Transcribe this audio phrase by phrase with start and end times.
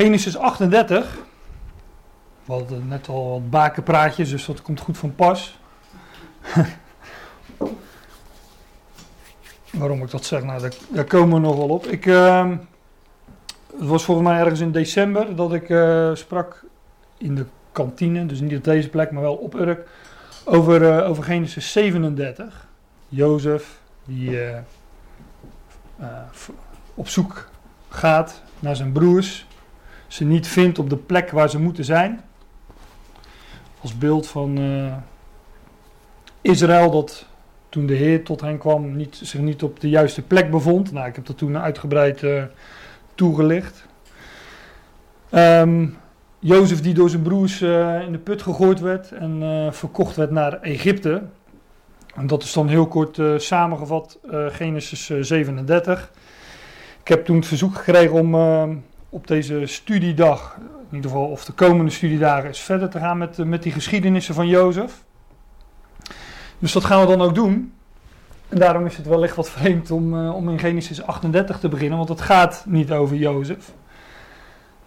[0.00, 1.18] Genesis 38.
[2.44, 5.58] We hadden net al wat bakenpraatjes, dus dat komt goed van pas.
[9.70, 11.86] Waarom ik dat zeg, nou, daar, komen we nog wel op.
[11.86, 12.50] Ik, uh,
[13.78, 16.64] het was volgens mij ergens in december dat ik uh, sprak
[17.18, 19.88] in de kantine, dus niet op deze plek, maar wel op Urk,
[20.44, 22.68] over, uh, over Genesis 37.
[23.08, 24.58] Jozef, die uh,
[26.94, 27.48] op zoek
[27.88, 29.48] gaat naar zijn broers,
[30.10, 32.20] ze niet vindt op de plek waar ze moeten zijn.
[33.80, 34.58] Als beeld van
[36.40, 37.26] Israël dat
[37.68, 40.92] toen de Heer tot hen kwam niet, zich niet op de juiste plek bevond.
[40.92, 42.42] Nou, ik heb dat toen uitgebreid uh,
[43.14, 43.86] toegelicht.
[45.30, 45.96] Um,
[46.38, 50.60] Jozef die door zijn broers uh, in de put gegooid werd en verkocht werd naar
[50.60, 51.22] Egypte.
[52.14, 54.18] En dat is dan heel kort samengevat
[54.48, 56.12] Genesis 37.
[57.00, 58.34] Ik heb toen het verzoek gekregen om
[59.10, 60.56] op deze studiedag,
[60.90, 64.34] in ieder geval of de komende studiedagen, eens verder te gaan met, met die geschiedenissen
[64.34, 65.02] van Jozef.
[66.58, 67.72] Dus dat gaan we dan ook doen.
[68.48, 71.98] En daarom is het wellicht wat vreemd om, uh, om in Genesis 38 te beginnen,
[71.98, 73.72] want het gaat niet over Jozef,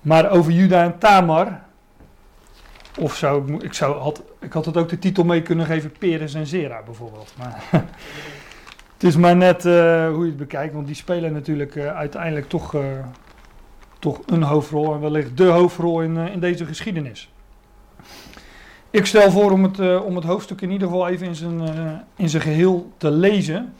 [0.02, 1.62] maar over Juda en Tamar.
[3.00, 6.34] Of zou ik, zou, had, ik had het ook de titel mee kunnen geven, Peres
[6.34, 7.34] en Zera bijvoorbeeld.
[7.38, 7.64] Maar
[8.94, 12.75] het is maar net uh, hoe je het bekijkt, want die spelen natuurlijk uiteindelijk toch,
[14.04, 17.32] toch een hoofdrol en wellicht de hoofdrol in, in deze geschiedenis.
[18.90, 21.62] Ik stel voor om het, uh, om het hoofdstuk in ieder geval even in zijn,
[21.62, 23.74] uh, in zijn geheel te lezen.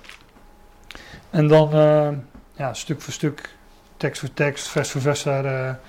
[1.30, 1.70] En dan
[2.56, 3.56] ja, stuk voor stuk,
[3.98, 5.80] tekst voor tekst, vers voor vers daar,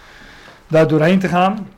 [0.67, 1.69] daar doorheen te gaan.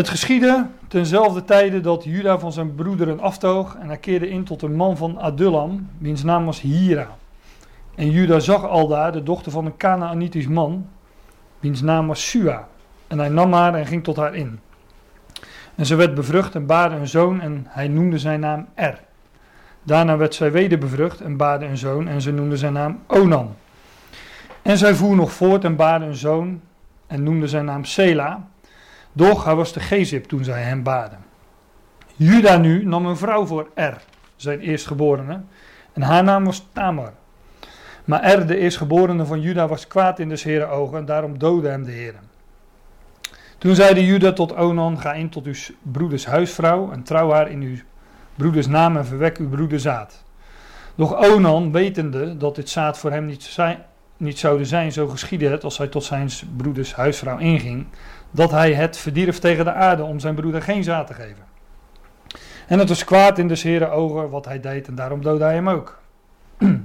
[0.00, 4.62] Het geschiedde tenzelfde tijde dat Juda van zijn broederen aftoog en hij keerde in tot
[4.62, 7.16] een man van Adullam, wiens naam was Hira.
[7.94, 10.86] En Juda zag aldaar de dochter van een Canaanitisch man,
[11.58, 12.68] wiens naam was Sua.
[13.06, 14.60] En hij nam haar en ging tot haar in.
[15.74, 19.00] En ze werd bevrucht en baarde een zoon en hij noemde zijn naam Er.
[19.82, 23.54] Daarna werd zij weder bevrucht en baarde een zoon en ze noemde zijn naam Onan.
[24.62, 26.60] En zij voer nog voort en baarde een zoon
[27.06, 28.48] en noemde zijn naam Sela.
[29.12, 31.16] Doch hij was de Gezip toen zij hem baarde.
[32.16, 34.02] Juda nu nam een vrouw voor Er,
[34.36, 35.40] zijn eerstgeborene,
[35.92, 37.12] en haar naam was Tamar.
[38.04, 41.68] Maar Er, de eerstgeborene van Juda, was kwaad in de Heeren ogen en daarom doodde
[41.68, 42.14] hem de Heer.
[43.58, 47.60] Toen zeide Juda tot Onan, ga in tot uw broeders huisvrouw en trouw haar in
[47.60, 47.76] uw
[48.34, 50.24] broeders naam en verwek uw broeder zaad.
[50.94, 53.78] Doch Onan, wetende dat dit zaad voor hem niet, zijn,
[54.16, 57.86] niet zijn, zo geschiedde het als hij tot zijn broeders huisvrouw inging,
[58.30, 61.44] dat hij het verdierf tegen de aarde om zijn broeder geen zaad te geven.
[62.66, 65.54] En het was kwaad in de Heeren ogen wat hij deed en daarom doodde hij
[65.54, 65.98] hem ook.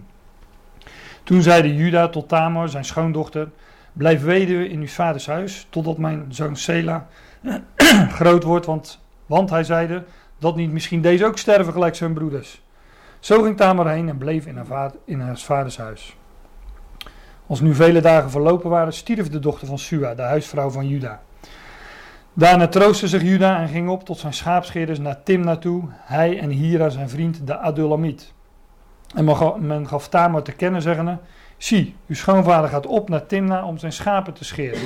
[1.24, 3.50] Toen zeide Juda tot Tamar, zijn schoondochter,
[3.94, 7.08] blijf weduwe in uw vaders huis, totdat mijn zoon Sela
[8.20, 10.04] groot wordt, want, want hij zeide,
[10.38, 12.62] dat niet misschien deze ook sterven gelijk zijn broeders.
[13.20, 16.18] Zo ging Tamar heen en bleef in haar, vader, in haar vaders huis.
[17.48, 21.22] Als nu vele dagen verlopen waren, stierf de dochter van Sua, de huisvrouw van Juda.
[22.38, 26.50] Daarna troostte zich Juda en ging op tot zijn schaapscheerders naar Timna toe, hij en
[26.50, 28.34] Hira zijn vriend, de Adulamiet.
[29.14, 29.26] En
[29.60, 31.18] men gaf Tamar te kennen, zeggende:
[31.58, 34.80] Zie, uw schoonvader gaat op naar Timna om zijn schapen te scheren.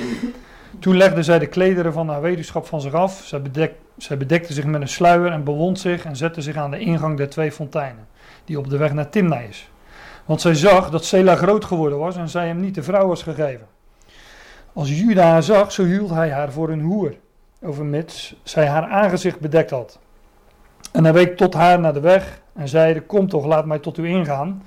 [0.78, 3.22] Toen legde zij de klederen van haar weduwschap van zich af.
[3.24, 6.70] Zij, bedek, zij bedekte zich met een sluier en bewond zich en zette zich aan
[6.70, 8.06] de ingang der twee fonteinen,
[8.44, 9.70] die op de weg naar Timna is.
[10.24, 13.22] Want zij zag dat Sela groot geworden was en zij hem niet de vrouw was
[13.22, 13.66] gegeven.
[14.72, 17.14] Als Juda haar zag, zo hield hij haar voor een hoer,
[17.62, 19.98] overmits zij haar aangezicht bedekt had.
[20.92, 23.98] En hij week tot haar naar de weg en zeide: Kom toch, laat mij tot
[23.98, 24.62] u ingaan.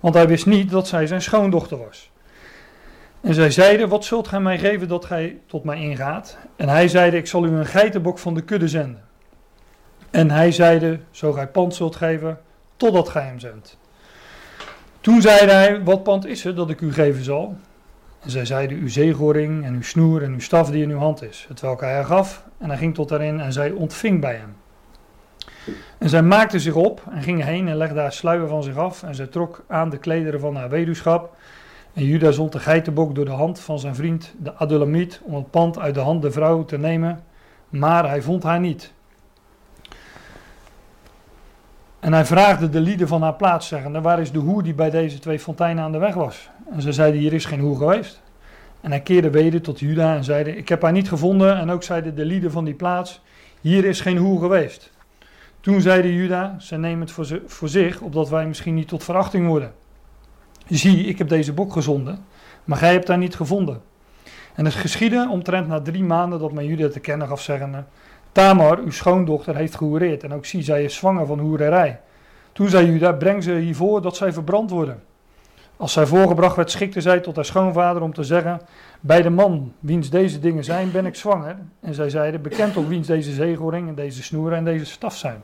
[0.00, 2.10] Want hij wist niet dat zij zijn schoondochter was.
[3.20, 6.38] En zij zeiden: Wat zult gij mij geven dat gij tot mij ingaat?
[6.56, 9.04] En hij zeide: Ik zal u een geitenbok van de kudde zenden.
[10.10, 12.40] En hij zeide: Zo gij pand zult geven,
[12.76, 13.78] totdat gij hem zendt.
[15.00, 17.56] Toen zeide hij: Wat pand is het dat ik u geven zal?
[18.20, 21.22] En zij zeiden: Uw zeegoring en uw snoer en uw staf die in uw hand
[21.22, 21.46] is.
[21.48, 22.44] Het welke hij haar gaf.
[22.58, 24.56] En hij ging tot daarin en zij ontving bij hem.
[25.98, 29.02] En zij maakte zich op en ging heen en legde haar sluier van zich af.
[29.02, 31.36] En zij trok aan de klederen van haar weduwschap.
[31.92, 35.50] En Juda zond de geitenbok door de hand van zijn vriend, de Adulamiet, om het
[35.50, 37.24] pand uit de hand der vrouw te nemen.
[37.68, 38.92] Maar hij vond haar niet.
[42.00, 44.90] En hij vraagde de lieden van haar plaats, zeggende: Waar is de hoer die bij
[44.90, 46.50] deze twee fonteinen aan de weg was?
[46.70, 48.22] En ze zeiden: Hier is geen hoer geweest.
[48.80, 51.58] En hij keerde weder tot Juda en zeide: Ik heb haar niet gevonden.
[51.58, 53.20] En ook zeiden de lieden van die plaats:
[53.60, 54.90] Hier is geen hoer geweest.
[55.60, 59.46] Toen zeide Juda, zij nemen het voor, voor zich, opdat wij misschien niet tot verachting
[59.46, 59.72] worden.
[60.68, 62.24] zie, ik heb deze bok gezonden,
[62.64, 63.80] maar gij hebt haar niet gevonden.
[64.54, 67.84] En het geschiedde omtrent na drie maanden dat men Juda te kennen gaf zeggende,
[68.32, 72.00] Tamar, uw schoondochter, heeft gehoereerd en ook zie, zij is zwanger van hoererij.
[72.52, 75.02] Toen zei Juda, breng ze hiervoor dat zij verbrand worden.
[75.78, 78.60] Als zij voorgebracht werd, schikte zij tot haar schoonvader om te zeggen,
[79.00, 81.56] bij de man wiens deze dingen zijn, ben ik zwanger.
[81.80, 85.42] En zij zeiden, bekend op wiens deze zegelring en deze snoeren en deze staf zijn.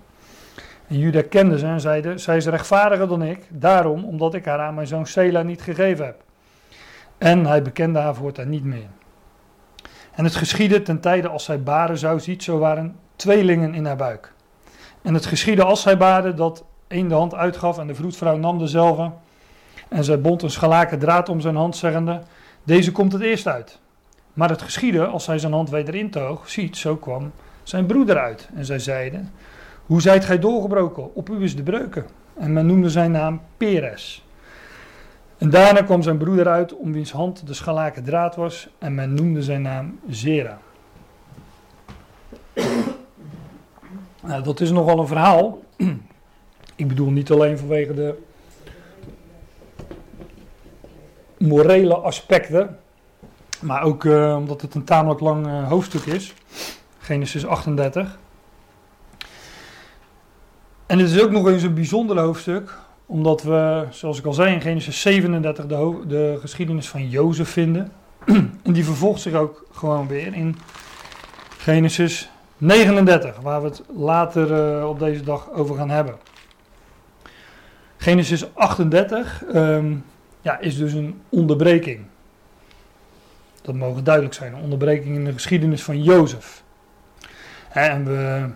[0.86, 4.58] En Juda kende ze en zeide, zij is rechtvaardiger dan ik, daarom omdat ik haar
[4.58, 6.22] aan mijn zoon Sela niet gegeven heb.
[7.18, 8.88] En hij bekende haar voortaan niet meer.
[10.14, 13.96] En het geschiedde ten tijde als zij baren zou ziet, zo waren tweelingen in haar
[13.96, 14.32] buik.
[15.02, 18.58] En het geschiedde als zij baarde dat een de hand uitgaf en de vroedvrouw nam
[18.58, 19.10] dezelfde.
[19.88, 22.20] En zij bond een schalaken draad om zijn hand, zeggende,
[22.64, 23.78] deze komt het eerst uit.
[24.32, 27.32] Maar het geschiedde als hij zijn hand weder intoog, ziet, zo kwam
[27.62, 28.48] zijn broeder uit.
[28.54, 29.30] En zij zeiden,
[29.86, 31.14] hoe zijt gij doorgebroken?
[31.14, 32.06] Op u is de breuken.
[32.34, 34.24] En men noemde zijn naam Peres.
[35.38, 39.14] En daarna kwam zijn broeder uit, om wiens hand de schalaken draad was, en men
[39.14, 40.58] noemde zijn naam Zera.
[44.22, 45.62] nou, dat is nogal een verhaal.
[46.76, 48.22] Ik bedoel niet alleen vanwege de
[51.46, 52.78] morele aspecten,
[53.60, 56.34] maar ook uh, omdat het een tamelijk lang uh, hoofdstuk is.
[56.98, 58.18] Genesis 38.
[60.86, 64.54] En het is ook nog eens een bijzonder hoofdstuk, omdat we, zoals ik al zei,
[64.54, 67.92] in Genesis 37 de, de geschiedenis van Jozef vinden.
[68.64, 70.56] en die vervolgt zich ook gewoon weer in
[71.58, 76.14] Genesis 39, waar we het later uh, op deze dag over gaan hebben.
[77.96, 80.04] Genesis 38 um,
[80.44, 82.00] ja, is dus een onderbreking.
[83.62, 86.62] Dat mogen duidelijk zijn, een onderbreking in de geschiedenis van Jozef.
[87.70, 88.48] En we,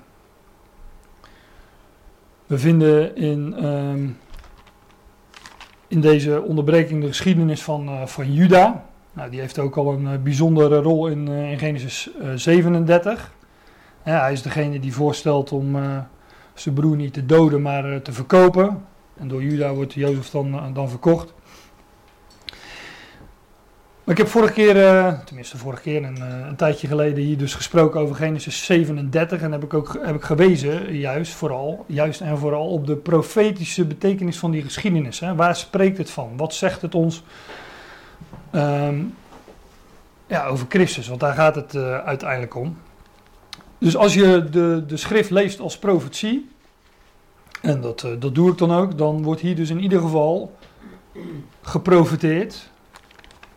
[2.46, 4.18] we vinden in, um,
[5.86, 8.84] in deze onderbreking de geschiedenis van, uh, van Juda.
[9.12, 13.32] Nou, die heeft ook al een uh, bijzondere rol in, uh, in Genesis 37.
[14.04, 15.76] Ja, hij is degene die voorstelt om
[16.54, 18.84] zijn broer niet te doden, maar te verkopen.
[19.16, 21.36] En door Juda wordt Jozef dan, dan verkocht.
[24.08, 27.38] Maar ik heb vorige keer, uh, tenminste vorige keer, een, uh, een, tijdje geleden hier
[27.38, 29.40] dus gesproken over Genesis 37.
[29.40, 33.84] En heb ik ook heb ik gewezen, juist, vooral, juist en vooral op de profetische
[33.84, 35.20] betekenis van die geschiedenis.
[35.20, 35.34] Hè.
[35.34, 36.36] Waar spreekt het van?
[36.36, 37.22] Wat zegt het ons
[38.52, 39.14] um,
[40.26, 41.08] ja, over Christus?
[41.08, 42.78] Want daar gaat het uh, uiteindelijk om.
[43.78, 46.50] Dus als je de, de schrift leest als profetie,
[47.62, 50.56] en dat, dat doe ik dan ook, dan wordt hier dus in ieder geval
[51.62, 52.70] geprofiteerd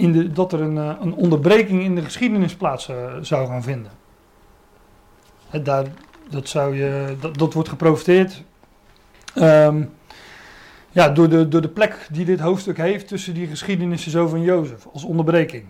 [0.01, 3.91] in dat er een, eh, een onderbreking in de geschiedenis plaats uh, zou gaan vinden.
[5.63, 5.85] Daar,
[6.29, 8.43] dat, zou je, dat, wordt geprofiteerd
[9.35, 9.93] um,
[10.89, 14.41] ja, door, de, door de plek die dit hoofdstuk heeft tussen die geschiedenissen zo van
[14.41, 15.63] Jozef als onderbreking.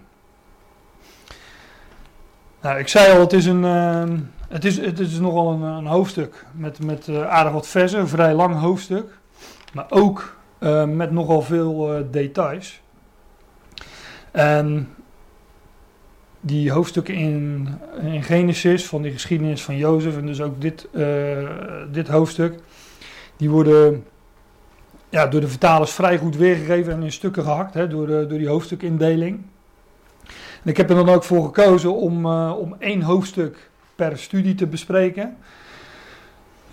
[2.62, 4.04] Nou, ik zei al, het is, een, uh,
[4.48, 8.07] het is, het is nogal een, een hoofdstuk met, met uh, aardig wat versen, een
[8.07, 9.19] vrij lang hoofdstuk,
[9.74, 10.39] maar ook
[10.88, 12.81] met nogal veel details.
[14.31, 14.88] En
[16.42, 17.68] die hoofdstukken in,
[18.01, 21.50] in Genesis, van die geschiedenis van Jozef, en dus ook dit, uh,
[21.92, 22.60] dit hoofdstuk,
[23.38, 24.06] die worden
[25.09, 28.38] ja, door de vertalers vrij goed weergegeven en in stukken gehakt hè, door, de, door
[28.38, 29.42] die hoofdstukindeling.
[30.64, 34.56] En ik heb er dan ook voor gekozen om, uh, om één hoofdstuk per studie
[34.56, 35.38] te bespreken.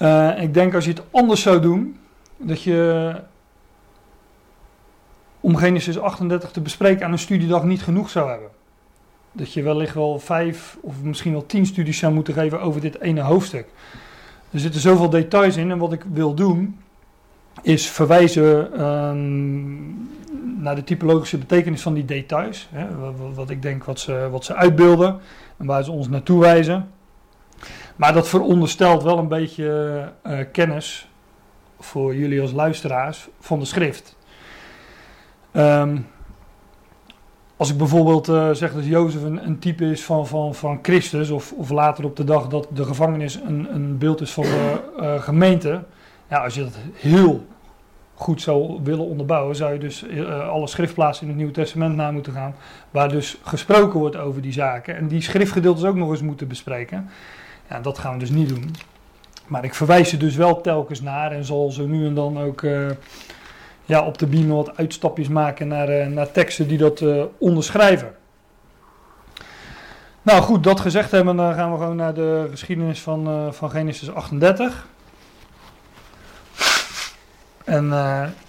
[0.02, 1.98] Uh, ik denk als je het anders zou doen,
[2.36, 3.14] dat je
[5.40, 8.48] om Genesis 38 te bespreken aan een studiedag niet genoeg zou hebben.
[9.32, 13.00] Dat je wellicht wel vijf of misschien wel tien studies zou moeten geven over dit
[13.00, 13.66] ene hoofdstuk.
[14.50, 16.78] Er zitten zoveel details in en wat ik wil doen
[17.62, 20.10] is verwijzen um,
[20.58, 22.68] naar de typologische betekenis van die details.
[22.72, 22.86] Hè,
[23.34, 25.20] wat, ik denk wat ze, wat ze uitbeelden
[25.56, 26.90] en waar ze ons naartoe wijzen.
[27.96, 31.08] Maar dat veronderstelt wel een beetje uh, kennis
[31.80, 34.16] voor jullie als luisteraars van de schrift.
[35.58, 36.06] Um,
[37.56, 41.52] als ik bijvoorbeeld uh, zeg dat Jozef een, type is van, van, van Christus, of,
[41.52, 45.22] of later op de dag dat de gevangenis een, een beeld is van de uh,
[45.22, 45.82] gemeente.
[46.28, 47.46] Ja, als je dat heel
[48.14, 52.10] goed zou willen onderbouwen, zou je dus uh, alle schriftplaatsen in het Nieuwe Testament na
[52.10, 52.54] moeten gaan,
[52.90, 54.96] waar dus gesproken wordt over die zaken.
[54.96, 57.08] En die schriftgedeeltes ook nog eens moeten bespreken.
[57.68, 58.70] Ja, dat gaan we dus niet doen.
[59.46, 62.62] Maar ik verwijs er dus wel telkens naar en zal zo nu en dan ook
[63.88, 68.14] ja, op de beam wat uitstapjes maken naar, uh, naar teksten die dat uh, onderschrijven.
[70.22, 73.70] Nou goed, dat gezegd hebben, dan gaan we gewoon naar de geschiedenis van, uh, van
[73.70, 74.86] Genesis 38.
[77.64, 77.92] En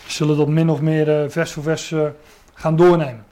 [0.05, 1.93] zullen dat min of meer vers voor vers
[2.53, 3.25] gaan doornemen.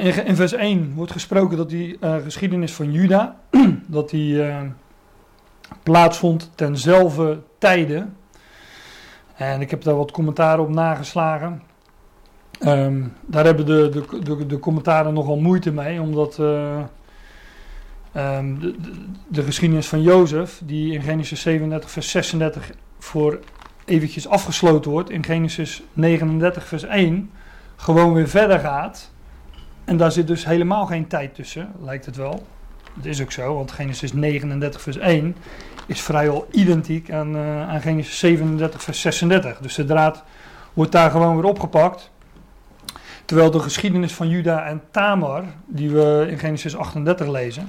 [0.00, 3.36] in, in, vers 1 wordt gesproken dat die geschiedenis van Juda,
[3.86, 4.44] dat die
[5.82, 8.06] plaatsvond tenzelfde tijde.
[9.34, 11.62] En ik heb daar wat commentaren op nageslagen.
[12.60, 16.78] Ehm, daar hebben de, de, de, de, commentaren nogal moeite mee, omdat uh,
[18.16, 18.74] um, de,
[19.28, 23.38] de, geschiedenis van Jozef, die in Genesis 37, vers 36 voor
[23.84, 27.30] eventjes afgesloten wordt, in Genesis 39, vers 1,
[27.76, 29.10] gewoon weer verder gaat.
[29.84, 32.46] En daar zit dus helemaal geen tijd tussen, lijkt het wel.
[32.94, 35.36] Dat is ook zo, want Genesis 39, vers 1
[35.86, 39.58] is vrijwel identiek aan, uh, aan Genesis 37, vers 36.
[39.58, 40.24] Dus de draad
[40.72, 42.10] wordt daar gewoon weer opgepakt.
[43.24, 47.68] Terwijl de geschiedenis van Juda en Tamar, die we in Genesis 38 lezen,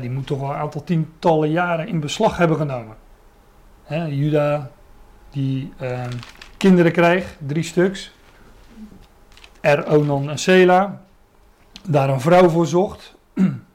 [0.00, 2.96] die moet toch wel een aantal tientallen jaren in beslag hebben genomen.
[3.84, 4.70] Hè, Juda,
[5.30, 6.04] die uh,
[6.56, 8.12] kinderen kreeg, drie stuks.
[9.60, 11.00] Er, Onan en Sela.
[11.88, 13.14] Daar een vrouw voor zocht.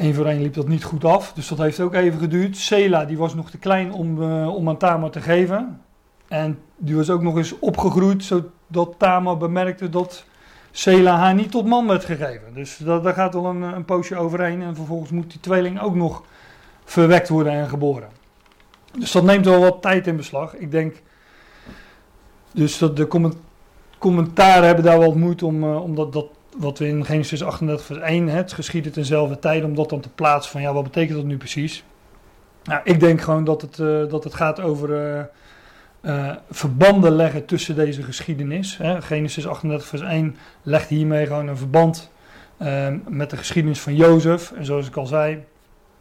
[0.00, 2.56] Eén voor één liep dat niet goed af, dus dat heeft ook even geduurd.
[2.56, 5.80] Sela, die was nog te klein om, uh, om aan Tamar te geven.
[6.28, 10.24] En die was ook nog eens opgegroeid, zodat Tamar bemerkte dat
[10.70, 12.54] Sela haar niet tot man werd gegeven.
[12.54, 14.62] Dus dat, daar gaat wel een, een poosje overheen.
[14.62, 16.22] En vervolgens moet die tweeling ook nog
[16.84, 18.08] verwekt worden en geboren.
[18.98, 20.56] Dus dat neemt wel wat tijd in beslag.
[20.56, 21.02] Ik denk
[22.52, 23.32] dus dat de
[23.98, 26.26] commentaren hebben daar wel moeite om, uh, om dat
[26.56, 30.08] wat we in Genesis 38 vers 1, het geschiedde tenzelfde tijd, om dat dan te
[30.08, 31.84] plaatsen van ja, wat betekent dat nu precies?
[32.64, 35.22] Nou, ik denk gewoon dat het, uh, dat het gaat over uh,
[36.00, 38.76] uh, verbanden leggen tussen deze geschiedenis.
[38.76, 39.02] Hè.
[39.02, 42.10] Genesis 38 vers 1 legt hiermee gewoon een verband
[42.58, 44.52] ehm, met de geschiedenis van Jozef.
[44.52, 45.44] En zoals ik al zei,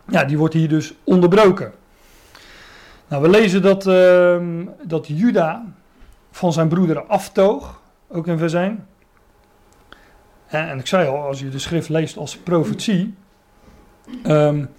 [0.08, 1.72] ja, die wordt hier dus onderbroken.
[3.08, 5.65] Nou, we lezen dat, ehm, dat Juda
[6.32, 8.88] van zijn broederen aftoog, ook in vers 1.
[10.50, 13.15] En ik zei al, als je de schrift leest als profetie,
[14.25, 14.70] um,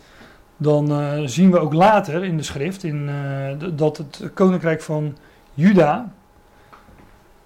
[0.56, 5.16] dan uh, zien we ook later in de schrift in, uh, dat het koninkrijk van
[5.54, 6.12] Juda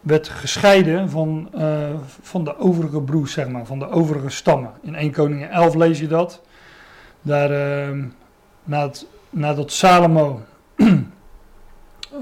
[0.00, 1.88] werd gescheiden van, uh,
[2.20, 4.72] van de overige broers, zeg maar, van de overige stammen.
[4.82, 6.42] In 1 Koningin 11 lees je dat.
[7.22, 8.04] Daar, ehm,
[8.64, 10.40] nadat, nadat Salomo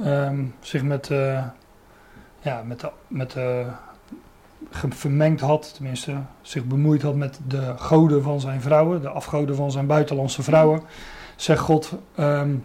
[0.05, 1.11] um, zich met,
[2.41, 3.67] ja, met de, met de
[4.73, 9.71] vermengd had, tenminste zich bemoeid had met de goden van zijn vrouwen, de afgoden van
[9.71, 10.83] zijn buitenlandse vrouwen,
[11.37, 12.65] zegt God, um,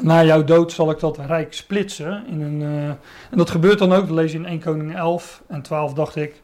[0.00, 2.26] na jouw dood zal ik dat rijk splitsen.
[2.26, 5.42] In een, uh, en dat gebeurt dan ook, dat lees je in 1 Koning 11
[5.46, 6.42] en 12 dacht ik.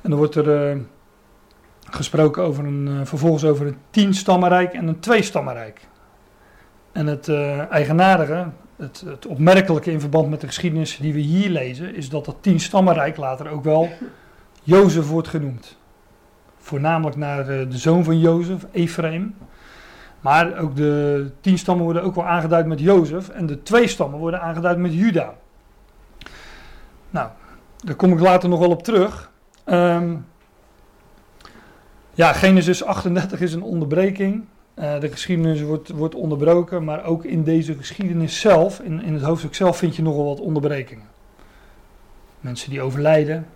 [0.00, 0.80] En dan wordt er uh,
[1.90, 5.80] gesproken over een, uh, vervolgens over een tien stammenrijk en een twee stammenrijk.
[6.94, 7.28] En het
[7.70, 8.46] eigenaardige,
[8.76, 12.60] het, opmerkelijke in verband met de geschiedenis die we hier lezen, is dat dat tien
[12.60, 13.88] stammenrijk later ook wel
[14.62, 15.78] Jozef wordt genoemd.
[16.58, 19.34] Voornamelijk naar de, de zoon van Jozef, Ephraim.
[20.20, 23.28] Maar ook de tien stammen worden ook wel aangeduid met Jozef.
[23.28, 25.34] En de twee stammen worden aangeduid met Juda.
[27.10, 27.28] Nou,
[27.76, 29.30] daar kom ik later nog wel op terug.
[29.66, 30.26] Um,
[32.12, 34.44] ja, Genesis 38 is een onderbreking.
[34.78, 39.22] Uh, de geschiedenis wordt, wordt onderbroken, maar ook in deze geschiedenis zelf, in, in het
[39.22, 41.06] hoofdstuk zelf, vind je nogal wat onderbrekingen.
[42.40, 43.46] Mensen die overlijden.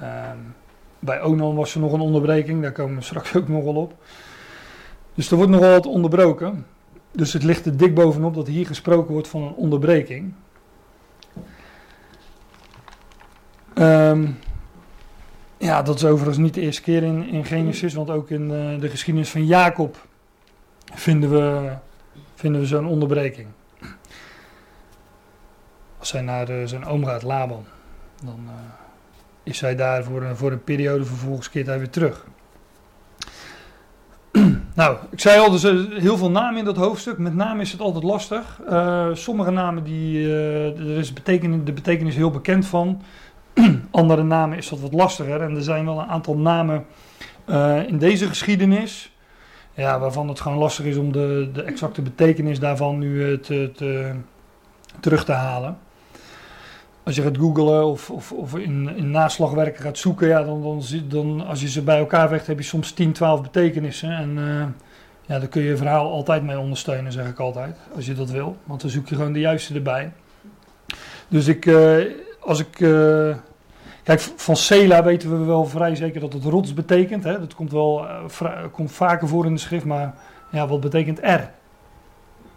[0.00, 0.54] Um,
[0.98, 3.94] bij Onan was er nog een onderbreking, daar komen we straks ook nog wel op.
[5.14, 6.66] Dus er wordt nogal wat onderbroken.
[7.12, 10.32] Dus het ligt er dik bovenop dat hier gesproken wordt van een onderbreking.
[13.74, 14.38] Um,
[15.56, 18.80] ja, dat is overigens niet de eerste keer in, in Genesis, want ook in uh,
[18.80, 20.06] de geschiedenis van Jacob
[20.94, 21.72] vinden we,
[22.34, 23.48] vinden we zo'n onderbreking.
[25.98, 27.64] Als hij naar uh, zijn oom gaat, Laban,
[28.24, 28.52] dan uh,
[29.42, 32.26] is hij daar voor, een, voor een periode, vervolgens keert hij weer terug.
[34.74, 37.18] nou, ik zei al, er zijn heel veel namen in dat hoofdstuk.
[37.18, 38.60] Met name is het altijd lastig.
[39.12, 43.02] Sommige namen, die, er is betekenis, de betekenis heel bekend van.
[43.90, 45.40] Andere namen is dat wat lastiger.
[45.40, 46.86] En er zijn wel een aantal namen
[47.86, 49.11] in deze geschiedenis
[49.74, 53.70] ja, waarvan het gewoon lastig is om de, de exacte betekenis daarvan nu eh, te,
[53.74, 54.12] te,
[55.00, 55.78] terug te halen.
[57.04, 60.82] Als je gaat googlen of, of, of in, in naslagwerken gaat zoeken, ja, dan, dan,
[61.08, 64.10] dan, als je ze bij elkaar vecht, heb je soms 10, 12 betekenissen.
[64.10, 64.64] En uh,
[65.26, 68.30] ja, daar kun je je verhaal altijd mee ondersteunen, zeg ik altijd, als je dat
[68.30, 68.56] wil.
[68.64, 70.12] Want dan zoek je gewoon de juiste erbij.
[71.28, 72.04] Dus ik, uh,
[72.40, 72.80] als ik
[74.02, 77.24] Kijk, van Sela weten we wel vrij zeker dat het rots betekent.
[77.24, 77.38] Hè?
[77.38, 78.06] Dat komt wel
[78.42, 80.14] uh, komt vaker voor in de schrift, maar
[80.50, 81.50] ja, wat betekent R?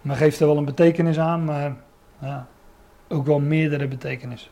[0.01, 1.75] Men geeft er wel een betekenis aan, maar
[2.19, 2.47] ja,
[3.07, 4.51] ook wel meerdere betekenissen.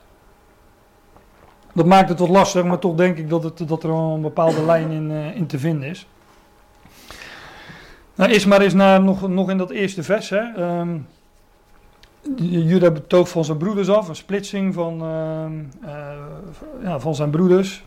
[1.73, 4.21] Dat maakt het wat lastig, maar toch denk ik dat, het, dat er wel een
[4.21, 6.07] bepaalde lijn in, uh, in te vinden is.
[8.15, 10.29] Nou, eerst maar eens naar, nog, nog in dat eerste vers.
[10.29, 10.41] Hè.
[10.79, 11.07] Um,
[12.35, 17.83] Juda betoog van zijn broeders af, een splitsing van, uh, uh, ja, van zijn broeders,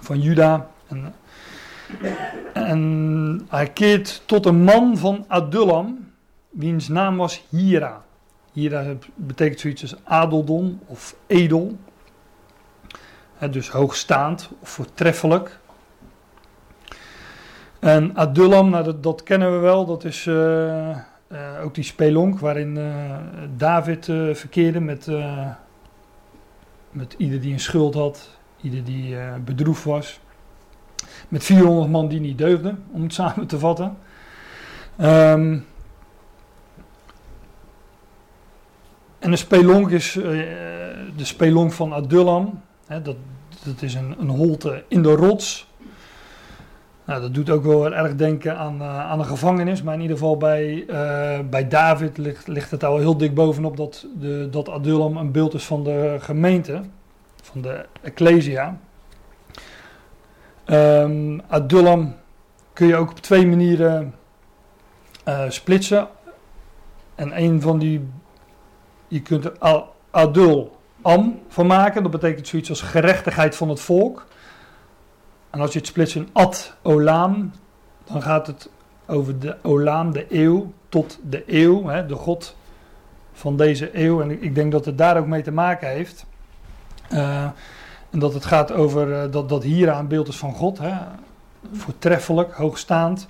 [0.00, 0.70] van Juda.
[0.86, 1.14] En,
[2.52, 6.10] en, hij keert tot een man van Adullam,
[6.50, 8.04] wiens naam was Hira.
[8.52, 8.84] Hira
[9.14, 11.76] betekent zoiets als adeldom of edel.
[13.50, 15.58] Dus hoogstaand of voortreffelijk.
[17.78, 20.96] En Adullam, nou dat, kennen we wel, dat is uh,
[21.28, 23.16] uh, ook die spelonk waarin uh,
[23.56, 25.10] David verkeerde met,
[26.90, 30.20] met ieder die een schuld had, ieder die bedroefd was.
[31.28, 33.96] Met 400 man die niet deugden, om het samen te vatten.
[35.00, 35.66] Um,
[39.18, 40.12] en de spelonk is
[41.16, 42.60] de spelonk van Adullam.
[42.86, 43.16] Hè, dat,
[43.64, 45.66] dat is een, een holte in de rots.
[47.06, 49.82] Nou, dat doet ook wel erg denken aan, uh, aan een gevangenis.
[49.82, 53.76] Maar in ieder geval bij, uh, bij David ligt, ligt het al heel dik bovenop
[53.76, 56.82] dat, de, dat Adullam een beeld is van de gemeente,
[57.42, 58.78] van de Ecclesia.
[60.66, 62.14] Um, Adullam
[62.72, 64.14] kun je ook op twee manieren
[65.28, 66.08] uh, splitsen.
[67.14, 68.08] En een van die,
[69.08, 72.02] je kunt er Adul am van maken.
[72.02, 74.26] Dat betekent zoiets als gerechtigheid van het volk.
[75.56, 77.52] En als je het splitst in ad olam,
[78.04, 78.70] dan gaat het
[79.06, 82.56] over de olam, de eeuw, tot de eeuw, hè, de God
[83.32, 84.20] van deze eeuw.
[84.20, 86.26] En ik denk dat het daar ook mee te maken heeft.
[87.12, 87.42] Uh,
[88.10, 90.94] en dat het gaat over uh, dat, dat hier aan beeld is van God, hè,
[91.72, 93.26] voortreffelijk, hoogstaand.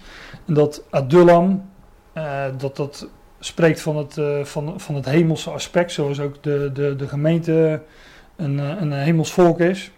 [0.46, 1.70] En dat Adullam,
[2.14, 6.96] uh, dat dat spreekt van het, van, van het hemelse aspect, zoals ook de, de,
[6.96, 7.82] de gemeente
[8.36, 9.90] een, een hemels volk is.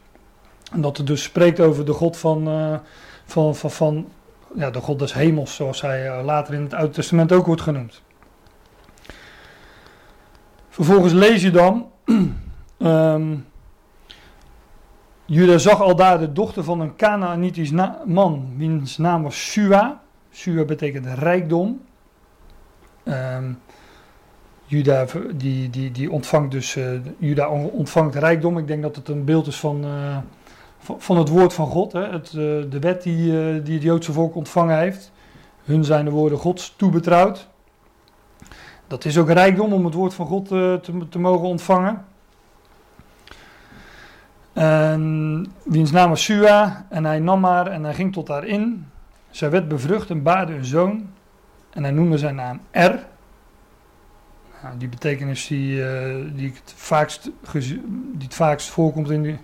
[0.72, 2.78] En dat het dus spreekt over de God van, uh,
[3.24, 4.08] van, van, van
[4.54, 8.02] ja, de God des hemels, zoals hij later in het Oude Testament ook wordt genoemd.
[10.68, 11.90] Vervolgens lees je dan.
[12.78, 13.46] um,
[15.24, 17.70] Juda zag al daar de dochter van een Canaanitisch
[18.04, 20.02] man, wiens naam was Sua.
[20.30, 21.80] Sua betekent rijkdom.
[23.04, 23.58] Um,
[24.66, 28.58] Juda die, die, die ontvangt dus uh, Juda ontvangt rijkdom.
[28.58, 29.84] Ik denk dat het een beeld is van,
[30.98, 31.92] van, het woord van God.
[31.92, 32.06] Hè?
[32.06, 35.12] Het, uh, de wet die, die het Joodse volk ontvangen heeft.
[35.64, 37.48] Hun zijn de woorden Gods toebetrouwd.
[38.86, 42.04] Dat is ook rijkdom om het woord van God te, te mogen ontvangen.
[44.52, 48.86] En wiens naam was Sua en hij nam haar en hij ging tot haar in.
[49.30, 51.10] Zij werd bevrucht en baarde een zoon
[51.70, 52.94] en hij noemde zijn naam R.
[54.62, 55.82] Nou, die betekenis die,
[56.32, 57.82] die, het vaakst, die
[58.18, 59.38] het vaakst voorkomt in die,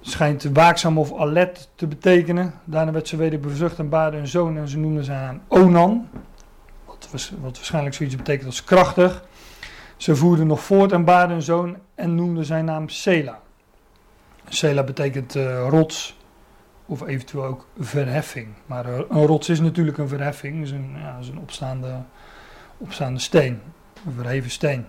[0.00, 2.54] schijnt waakzaam of alert te betekenen.
[2.64, 6.08] Daarna werd ze weder bevrucht en baarde een zoon en ze noemde zijn naam Onan.
[6.84, 7.08] Wat,
[7.40, 9.24] wat waarschijnlijk zoiets betekent als krachtig.
[9.96, 13.40] Ze voerde nog voort en baarde een zoon en noemde zijn naam Sela.
[14.48, 16.16] Sela betekent uh, rots
[16.86, 18.48] of eventueel ook verheffing.
[18.66, 22.02] Maar uh, een rots is natuurlijk een verheffing, is een, ja, is een opstaande,
[22.78, 23.60] opstaande steen,
[24.06, 24.86] een verheven steen.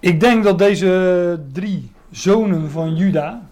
[0.00, 3.42] Ik denk dat deze drie zonen van Juda,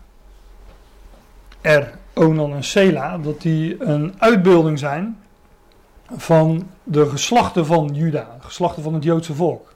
[1.61, 5.19] Er, Onan en Sela, dat die een uitbeelding zijn
[6.17, 9.75] van de geslachten van Juda, geslachten van het Joodse volk.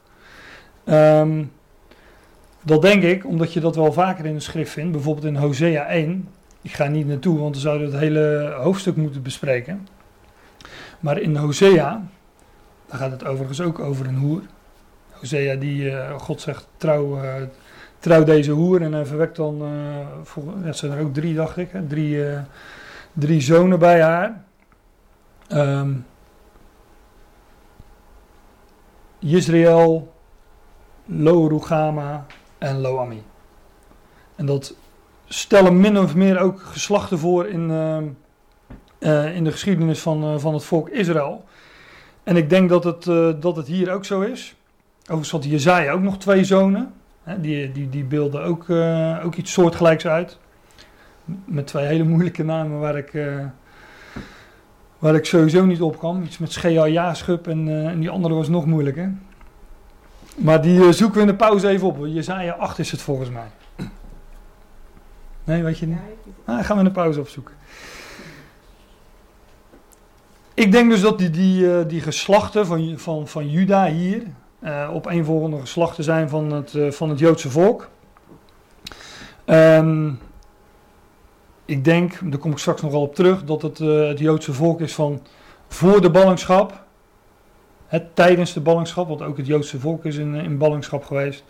[0.85, 1.51] Um,
[2.63, 5.85] dat denk ik, omdat je dat wel vaker in de schrift vindt, bijvoorbeeld in Hosea
[5.85, 6.27] 1.
[6.61, 9.87] Ik ga niet naartoe, want dan zouden we het hele hoofdstuk moeten bespreken.
[10.99, 12.03] Maar in Hosea,
[12.87, 14.41] daar gaat het overigens ook over een hoer.
[15.21, 17.33] Hosea die, uh, God zegt, trouw, uh,
[17.99, 19.61] trouw deze hoer en hij verwekt dan,
[20.23, 22.23] voor, ja, zijn er ook drie dacht ik, hè, drie,
[23.13, 24.43] drie zonen bij haar.
[25.53, 26.05] Um,
[31.05, 32.25] Lo Rugama
[32.57, 33.23] en Loami.
[34.35, 34.75] En dat
[35.25, 37.69] stellen min of meer ook geslachten voor in,
[38.99, 41.45] uh, in de geschiedenis van, van het volk Israël.
[42.23, 43.03] En ik denk dat het,
[43.41, 44.55] dat het hier ook zo is.
[45.11, 46.93] Overigens had Jezaja ook nog twee zonen.
[47.23, 48.69] Hè, die, die, die beelden ook,
[49.23, 50.37] ook iets soortgelijks uit.
[51.45, 53.11] Met twee hele moeilijke namen waar ik,
[54.99, 56.23] waar ik sowieso niet op kwam.
[56.23, 59.11] Iets met Schea Jaschub en, en die andere was nog moeilijker.
[60.35, 61.97] Maar die uh, zoeken we in de pauze even op.
[62.05, 63.47] Jezaja 8 is het volgens mij.
[65.43, 65.97] Nee, weet je niet?
[66.45, 67.53] Ah, gaan we in de pauze opzoeken.
[70.53, 74.23] Ik denk dus dat die, die, eh, die geslachten van, van, van Juda hier
[74.61, 77.89] uh, op een volgende geslachten zijn van het, uh, van het Joodse volk.
[79.45, 80.19] Um,
[81.65, 84.53] ik denk, daar kom ik straks nog wel op terug, dat het, uh, het Joodse
[84.53, 85.21] volk is van
[85.67, 86.83] voor de ballingschap,
[87.87, 91.43] het, tijdens de ballingschap, want ook het Joodse volk is in, in ballingschap geweest,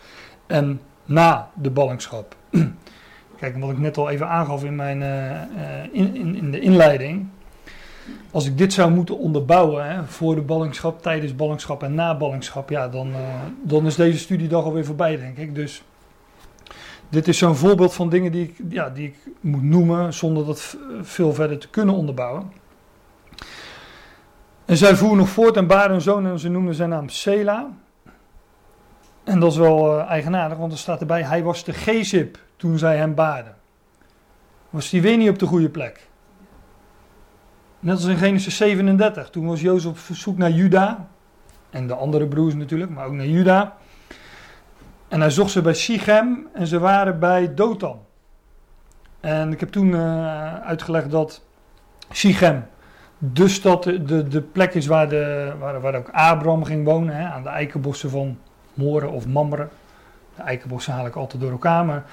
[0.47, 2.35] en na de ballingschap.
[3.39, 5.01] Kijk, wat ik net al even aangaf in, mijn,
[5.91, 7.27] in, in de inleiding
[8.31, 12.69] als ik dit zou moeten onderbouwen hè, voor de ballingschap, tijdens ballingschap en na ballingschap,
[12.69, 13.17] ja, dan, uh,
[13.63, 15.55] dan is deze studiedag alweer voorbij, denk ik.
[15.55, 15.83] Dus
[17.09, 20.77] dit is zo'n voorbeeld van dingen die ik, ja, die ik moet noemen zonder dat
[21.01, 22.51] veel verder te kunnen onderbouwen.
[24.65, 27.69] En zij voeren nog voort en baren een zoon en ze noemden zijn naam Sela.
[29.23, 32.77] En dat is wel uh, eigenaardig, want er staat erbij, hij was de Gezip toen
[32.77, 33.55] zij hem baarden.
[34.69, 36.09] Was hij weer niet op de goede plek.
[37.81, 39.29] Net als in Genesis 37.
[39.29, 41.07] Toen was Jozef op zoek naar Juda.
[41.69, 43.77] En de andere broers natuurlijk, maar ook naar Juda.
[45.07, 47.99] En hij zocht ze bij Sichem en ze waren bij Dothan.
[49.19, 51.41] En ik heb toen uh, uitgelegd dat
[52.09, 52.65] Sichem
[53.17, 57.15] de stad, de, de plek is waar, de, waar, waar ook Abraham ging wonen.
[57.15, 58.37] Hè, aan de eikenbossen van
[58.73, 59.67] Moren of Mamre.
[60.35, 61.85] De eikenbossen haal ik altijd door elkaar.
[61.85, 62.03] Maar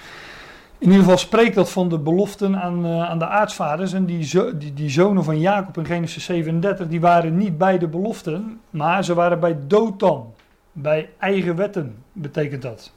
[0.79, 3.93] in ieder geval spreekt dat van de beloften aan, uh, aan de aartsvaders.
[3.93, 7.89] En die, die, die, zonen van Jacob in Genesis 37, die waren niet bij de
[7.89, 10.35] beloften, maar ze waren bij Dothan.
[10.73, 12.93] Bij eigen wetten betekent dat.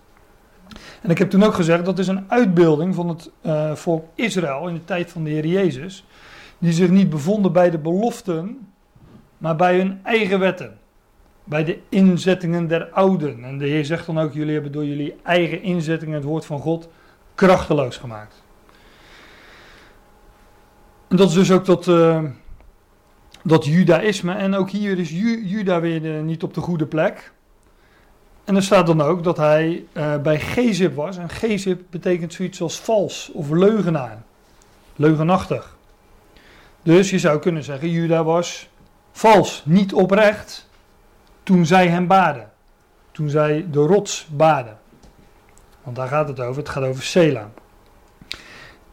[1.02, 4.68] En ik heb toen ook gezegd, dat is een uitbeelding van het uh, volk Israël
[4.68, 6.06] in de tijd van de Heer Jezus.
[6.58, 8.68] Die zich niet bevonden bij de beloften,
[9.38, 10.78] maar bij hun eigen wetten.
[11.44, 13.44] Bij de inzettingen der ouden.
[13.44, 16.60] En de Heer zegt dan ook, jullie hebben door jullie eigen inzettingen het woord van
[16.60, 16.90] God
[17.36, 18.44] krachteloos gemaakt.
[21.08, 22.24] En dat is dus ook dat, uh,
[23.44, 24.34] dat judaïsme.
[24.34, 27.32] En ook hier is Ju Juda weer uh, niet op de goede plek.
[28.44, 31.18] En er staat dan ook dat hij uh, bij Gezip was.
[31.18, 34.24] En Gezip betekent zoiets als vals of leugenaar.
[34.96, 35.78] Leugenachtig.
[36.84, 38.70] Dus je zou kunnen zeggen, Juda was
[39.12, 40.70] vals, niet oprecht,
[41.44, 42.52] toen zij hem baden.
[43.12, 44.80] Toen zij de rots baden.
[45.84, 46.62] Want daar gaat het over.
[46.62, 47.50] Het gaat over Sela.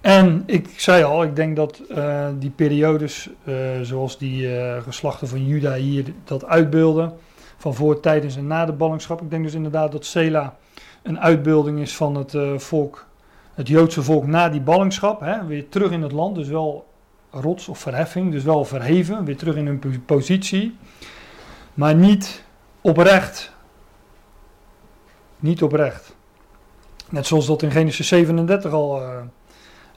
[0.01, 5.29] En ik zei al, ik denk dat uh, die periodes, uh, zoals die uh, geslachten
[5.29, 7.13] van Juda hier dat uitbeelden,
[7.57, 9.23] van voor, tijdens en na de ballingschap.
[9.23, 10.57] Ik denk dus inderdaad dat Sela
[11.03, 13.07] een uitbeelding is van het volk,
[13.55, 15.21] het Joodse volk na die ballingschap.
[15.21, 16.87] Hè, weer terug in het land, dus wel
[17.31, 20.77] rots of verheffing, dus wel verheven, weer terug in hun positie.
[21.75, 22.45] Maar niet
[22.81, 23.53] oprecht.
[25.39, 26.17] Niet oprecht.
[27.11, 29.09] Net zoals dat in Genesis 37 al uh,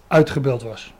[0.08, 0.93] uitgebeeld was.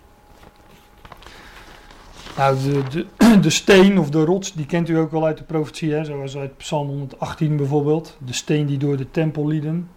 [2.38, 5.44] Nou, de, de, de, steen of de rots, die kent u ook wel uit de
[5.44, 6.04] profetie, hè?
[6.04, 8.18] zoals uit Psalm 118 bijvoorbeeld.
[8.26, 9.90] De steen die door de tempel lieden.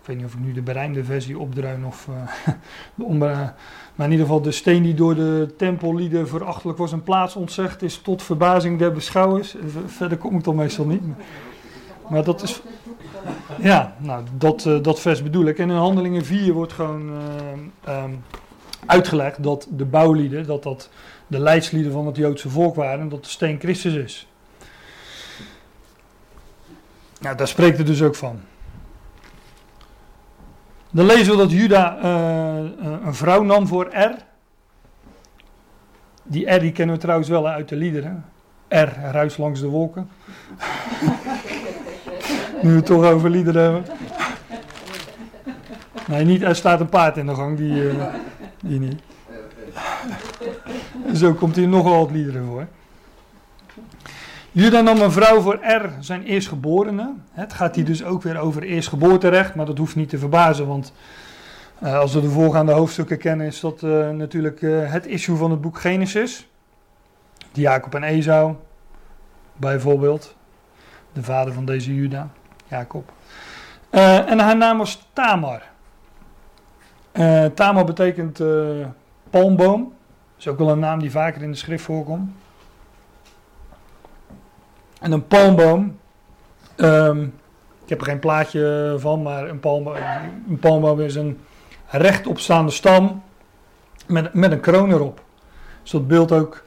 [0.00, 2.54] Ik weet niet of ik nu de berijmde versie opdruin of uh,
[3.18, 3.54] de.
[3.94, 7.82] Maar in ieder geval, de steen die door de tempellieden verachtelijk was een plaats ontzegd,
[7.82, 9.54] is tot verbazing der beschouwers.
[9.86, 11.02] Verder kom ik dan meestal niet.
[12.10, 12.62] Dat is,
[13.58, 15.58] ja, nou, dat, uh, dat vers bedoel ik.
[15.58, 17.10] En in Handelingen 4 wordt gewoon
[17.88, 18.24] uh, um,
[18.86, 20.90] uitgelegd dat de bouwlieden, dat dat
[21.26, 24.28] de leidslieden van het Joodse volk waren en dat de steen Christus is.
[27.20, 28.40] Nou, daar spreekt het dus ook van.
[30.90, 34.16] Dan lezen we dat Juda uh, een vrouw nam voor R.
[36.22, 38.24] Die R kennen we trouwens wel uit de liederen.
[38.68, 40.08] R, ruis langs de wolken.
[42.64, 43.84] Nu toch over liederen hebben.
[46.06, 48.04] Nee, niet, er staat een paard in de gang, die, uh,
[48.62, 49.02] die niet.
[51.14, 52.66] Zo komt hier nogal wat liederen voor.
[54.52, 57.12] Juda nam een vrouw voor R, zijn eerstgeborene.
[57.32, 60.92] Het gaat hier dus ook weer over eerstgeboorterecht, maar dat hoeft niet te verbazen, want
[61.82, 65.60] uh, als we de voorgaande hoofdstukken kennen, is dat uh, natuurlijk het issue van het
[65.60, 66.48] boek Genesis.
[67.52, 68.54] Jacob en Esau,
[69.56, 70.36] bijvoorbeeld,
[71.12, 72.30] de vader van deze Juda.
[72.74, 73.12] Jacob.
[73.90, 75.62] Uh, en haar naam was Tamar.
[77.12, 78.86] Uh, Tamar betekent uh,
[79.30, 79.82] palmboom.
[79.82, 82.30] Dat is ook wel een naam die vaker in de schrift voorkomt.
[85.00, 85.98] En een palmboom.
[86.76, 87.34] Um,
[87.82, 89.96] ik heb er geen plaatje van, maar een palmboom,
[90.48, 91.40] een palmboom is een
[91.86, 93.22] rechtopstaande stam
[94.06, 95.22] met, met een kroon erop.
[95.82, 96.64] Dus dat beeldt ook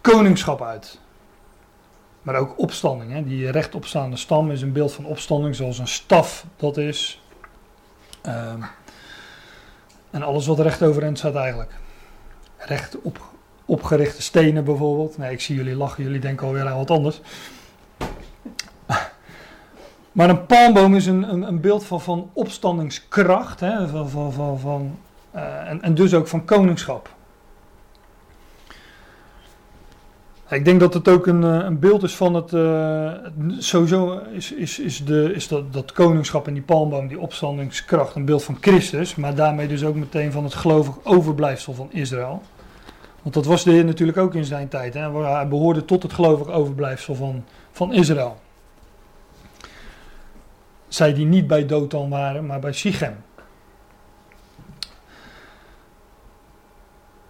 [0.00, 0.99] koningschap uit.
[2.22, 3.12] Maar ook opstanding.
[3.12, 3.24] Hè?
[3.24, 7.22] Die rechtopstaande stam is een beeld van opstanding, zoals een staf dat is.
[8.26, 8.64] Um,
[10.10, 11.72] en alles wat recht overeind staat eigenlijk.
[12.56, 13.20] Recht op,
[13.64, 15.18] opgerichte stenen bijvoorbeeld.
[15.18, 17.20] Nee, ik zie jullie lachen, jullie denken alweer aan wat anders.
[20.12, 24.58] Maar een palmboom is een, een, een beeld van, van opstandingskracht, hè, van, van, van,
[24.58, 24.98] van
[25.34, 27.14] uh, en, en dus ook van koningschap.
[30.50, 32.52] Ik denk dat het ook een, eh, een beeld is van het.
[32.52, 33.12] Uh,
[33.58, 38.24] sowieso is, is, is, de, is dat, dat koningschap en die palmboom, die opstandingskracht, een
[38.24, 39.14] beeld van Christus.
[39.14, 42.42] Maar daarmee dus ook meteen van het gelovig overblijfsel van Israël.
[43.22, 44.94] Want dat was de Heer natuurlijk ook in zijn tijd.
[44.94, 45.22] Hè?
[45.22, 48.36] Hij behoorde tot het gelovig overblijfsel van, van Israël.
[50.88, 53.16] Zij die niet bij Dothan waren, maar bij Sichem.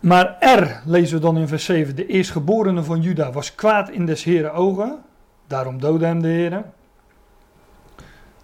[0.00, 4.06] Maar er, lezen we dan in vers 7, de eerstgeborene van Juda was kwaad in
[4.06, 4.98] des heren ogen,
[5.46, 6.72] daarom doodde hem de heren.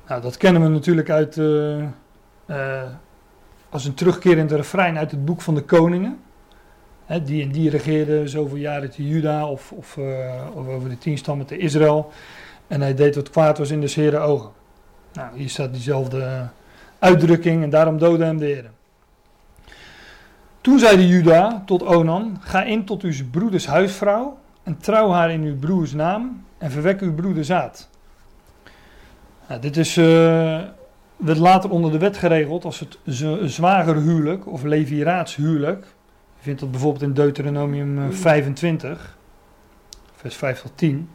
[0.09, 1.83] Nou, dat kennen we natuurlijk uit, uh,
[2.47, 2.83] uh,
[3.69, 6.19] als een terugkerend refrein uit het boek van de koningen.
[7.25, 10.07] Die en die regeerde zoveel jaren te Juda of, of, uh,
[10.55, 12.13] of, over de tien stammen te Israël.
[12.67, 14.51] En hij deed wat kwaad was in des heren ogen.
[15.13, 16.49] Nou, hier staat diezelfde
[16.99, 18.76] uitdrukking en daarom doodde hem de heren.
[20.67, 25.43] Toen zeide Juda tot Onan: Ga in tot uw broeders huisvrouw en trouw haar in
[25.43, 27.89] uw broers naam en verwek uw broeder zaad.
[29.49, 30.05] Nou, dit is, uh,
[31.17, 32.99] werd later onder de wet geregeld als het
[33.45, 35.85] zwagerhuwelijk of leviraatshuwelijk.
[36.37, 41.09] Je vindt dat bijvoorbeeld in Deuteronomium 25, eh, vers 5 tot 10.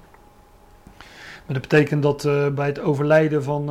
[1.46, 3.70] Maar dat betekent dat uh, bij het overlijden van,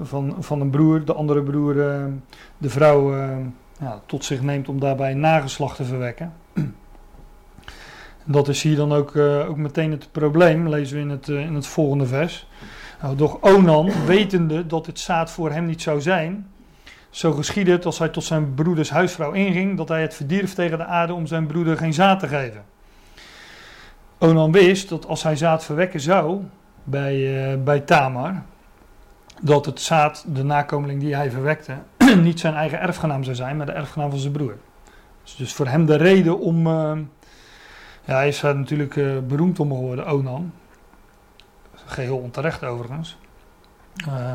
[0.00, 1.74] van, van een broer, de andere broer,
[2.58, 3.12] de vrouw
[4.06, 6.32] tot zich neemt om daarbij nageslacht te verwekken.
[8.24, 11.40] Dat is hier dan ook, uh, ook meteen het probleem, lezen we in het, uh,
[11.40, 12.48] in het volgende vers.
[13.02, 16.46] Nou, doch Onan, wetende dat het zaad voor hem niet zou zijn,
[17.10, 20.78] zo geschiedde het als hij tot zijn broeders huisvrouw inging, dat hij het verdierf tegen
[20.78, 22.64] de aarde om zijn broeder geen zaad te geven.
[24.18, 26.40] Onan wist dat als hij zaad verwekken zou
[26.84, 27.16] bij,
[27.52, 28.42] uh, bij Tamar,
[29.40, 31.72] dat het zaad, de nakomeling die hij verwekte,
[32.22, 34.56] niet zijn eigen erfgenaam zou zijn, maar de erfgenaam van zijn broer.
[35.22, 36.66] Dus, dus voor hem de reden om.
[36.66, 36.98] Uh,
[38.04, 40.52] ja, hij is daar natuurlijk uh, beroemd om geworden, Onan.
[41.74, 43.18] Geheel onterecht overigens.
[44.08, 44.32] Uh,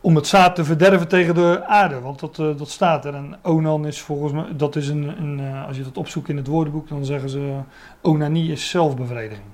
[0.00, 3.14] om het zaad te verderven tegen de aarde, want dat, uh, dat staat er.
[3.14, 6.46] En Onan is volgens mij, dat is een, een als je dat opzoekt in het
[6.46, 7.60] woordenboek, dan zeggen ze:
[8.00, 9.46] Onanie is zelfbevrediging.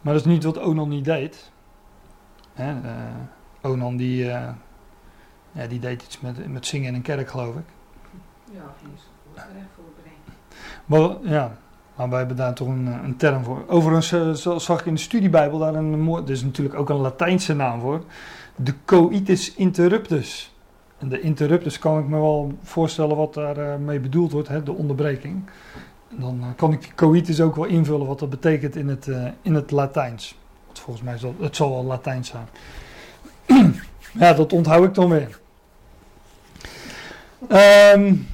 [0.00, 1.50] Maar dat is niet wat Onan niet deed.
[2.52, 2.74] Hè,
[3.62, 4.30] Onan die,
[5.52, 7.64] ja, die deed iets met, met zingen in een kerk, geloof ik.
[8.52, 8.74] Ja,
[9.34, 10.20] terecht voorbrengen.
[10.86, 11.56] Maar, ja,
[11.96, 13.64] maar wij hebben daar toch een, eh, een term voor.
[13.66, 14.12] Overigens
[14.46, 17.54] uh, zag ik in de studiebijbel daar een mooi, er is natuurlijk ook een Latijnse
[17.54, 18.04] naam voor.
[18.56, 20.54] De coitus interruptus.
[20.98, 24.72] En de interruptus kan ik me wel voorstellen wat daarmee mee bedoeld wordt, hè, de
[24.72, 25.50] onderbreking.
[26.10, 29.10] En dan kan ik coitus ook wel invullen wat dat betekent in het,
[29.42, 30.38] in het Latijns.
[30.66, 32.48] Want volgens mij zal het zal wel Latijns zijn.
[34.24, 35.39] ja, dat onthoud ik dan weer.
[37.48, 38.26] Um,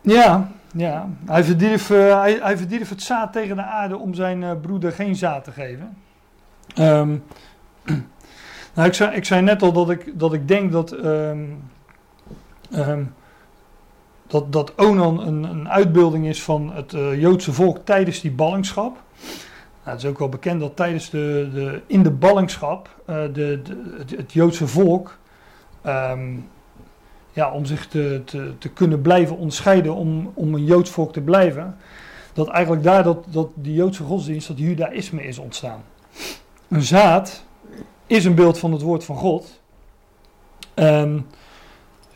[0.00, 1.08] ja, ja.
[1.26, 4.92] Hij verdierf, uh, hij, hij verdierf het zaad tegen de aarde om zijn uh, broeder
[4.92, 5.96] geen zaad te geven.
[6.78, 7.24] Um,
[8.74, 11.64] nou, ik zei, ik zei net al dat ik, dat ik denk dat, um,
[14.26, 19.04] dat, dat Onan een, een uitbeelding is van het uh, Joodse volk tijdens die ballingschap.
[19.86, 23.62] Nou, het is ook wel bekend dat tijdens de, de in de ballingschap uh, de,
[24.16, 25.18] het, Joodse volk,
[25.86, 26.48] um,
[27.32, 28.22] ja, om zich te,
[28.58, 31.76] te, kunnen blijven onderscheiden, om, om een Joods volk te blijven,
[32.32, 35.84] dat eigenlijk daar dat, dat die Joodse godsdienst, dat Judaïsme is ontstaan.
[36.68, 37.44] Een zaad
[38.06, 39.60] is een beeld van het woord van God.
[40.74, 41.26] Um,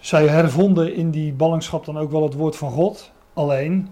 [0.00, 3.10] zij hervonden in die ballingschap dan ook wel het woord van God.
[3.34, 3.88] Alleen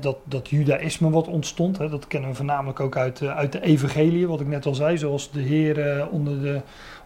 [0.00, 4.28] dat, dat judaïsme wat ontstond, dat kennen we voornamelijk ook uit, uh, uit de evangelie,
[4.28, 4.98] wat ik net al zei.
[4.98, 6.60] Zoals de Heer uh, onder, de,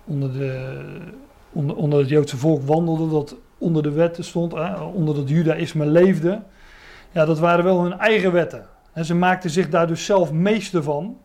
[0.04, 0.80] onder, de,
[1.52, 4.54] onder, onder het Joodse volk wandelde, dat onder de wetten stond,
[4.94, 6.42] onder dat judaïsme leefde.
[7.12, 8.66] Ja, dat waren wel hun eigen wetten.
[8.92, 11.16] En ze maakten zich daar dus zelf meester van.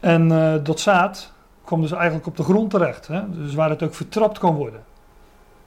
[0.00, 1.32] En uh, dat zaad
[1.64, 3.08] kwam dus eigenlijk op de grond terecht.
[3.32, 4.80] Dus waar het ook vertrapt kan worden.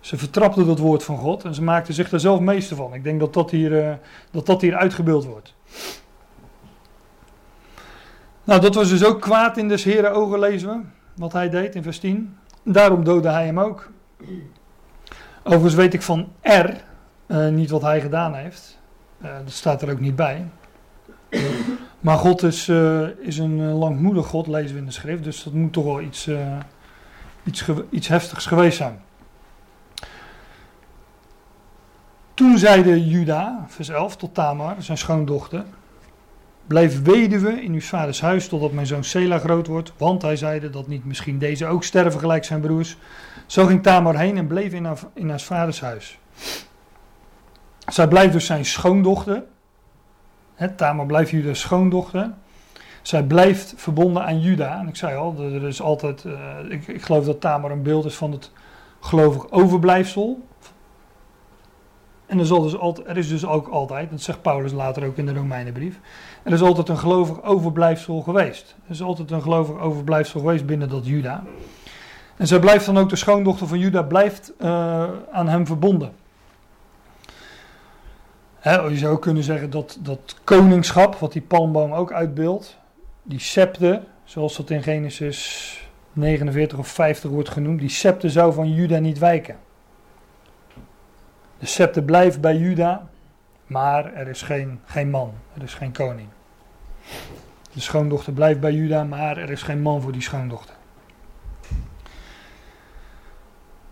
[0.04, 2.94] Ze vertrapten dat woord van God en ze maakten zich daar zelf meester van.
[2.94, 3.94] Ik denk dat dat hier, uh,
[4.32, 5.56] dat dat hier uitgebeeld wordt.
[8.44, 10.80] Nou, dat was dus ook kwaad in des Heren ogen, lezen we.
[11.16, 12.38] Wat hij deed in vers 10.
[12.63, 13.92] Daarom doodde hij hem ook.
[15.44, 16.70] Overigens weet ik van R
[17.28, 18.80] uh, niet wat hij gedaan heeft.
[19.22, 20.46] Uh, dat staat er ook niet bij.
[22.00, 22.70] Maar God is,
[23.20, 25.24] is een langmoedig God, lezen we in de schrift.
[25.24, 26.30] Dus dat moet toch wel iets,
[27.44, 29.00] iets, iets heftigs geweest zijn.
[32.34, 35.63] Toen zeide Juda, vers 11, tot Tamar, zijn schoondochter.
[36.67, 39.93] Blijf weduwe in uw vaders huis totdat mijn zoon Sela groot wordt.
[39.98, 42.98] Want hij zeide dat niet misschien deze ook sterven gelijk zijn broers.
[43.46, 46.19] Zo ging Tamar heen en bleef in haar, in haar vaders huis.
[47.88, 49.43] Zij blijft dus zijn schoondochter.
[50.76, 52.32] Tamar blijft Juda's schoondochter.
[53.02, 54.80] Zij blijft verbonden aan Juda.
[54.80, 56.24] En ik zei al, er is altijd.
[56.24, 56.34] Uh,
[56.69, 58.52] ik, ik, geloof dat Tamar een beeld is van het
[59.00, 60.48] gelovig overblijfsel.
[62.34, 65.17] En er, zal dus altijd, er is dus ook altijd, dat zegt Paulus later ook
[65.17, 66.00] in de Romeinenbrief.
[66.43, 68.76] Er is altijd een gelovig overblijfsel geweest.
[68.86, 71.43] Er is altijd een gelovig overblijfsel geweest binnen dat Juda.
[72.38, 74.67] En zij blijft dan ook, de schoondochter van Juda, blijft uh,
[75.32, 76.12] aan hem verbonden.
[78.63, 82.78] Je zou kunnen zeggen dat dat koningschap, wat die palmboom ook uitbeeldt,
[83.24, 85.78] die septe, zoals dat in Genesis
[86.13, 89.58] 49 of 50 wordt genoemd, die septe zou van Juda niet wijken.
[91.63, 93.08] De septe blijft bij Juda,
[93.67, 96.28] maar er is geen, geen man, er is geen koning.
[97.73, 100.76] De schoondochter blijft bij Juda, maar er is geen man voor die schoondochter.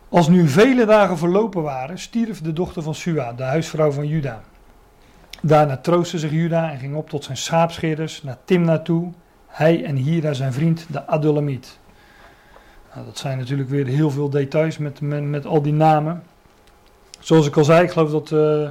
[0.09, 4.41] Als nu vele dagen verlopen waren, stierf de dochter van Sua, de huisvrouw van Juda.
[5.41, 9.11] Daarna troostte zich Juda en ging op tot zijn schaapscheerders naar Timna toe,
[9.47, 11.79] hij en Hira zijn vriend, de Adulamiet.
[12.93, 16.23] Nou, dat zijn natuurlijk weer heel veel details met, met, al die namen.
[17.21, 18.69] Zoals ik al zei, ik geloof dat, uh,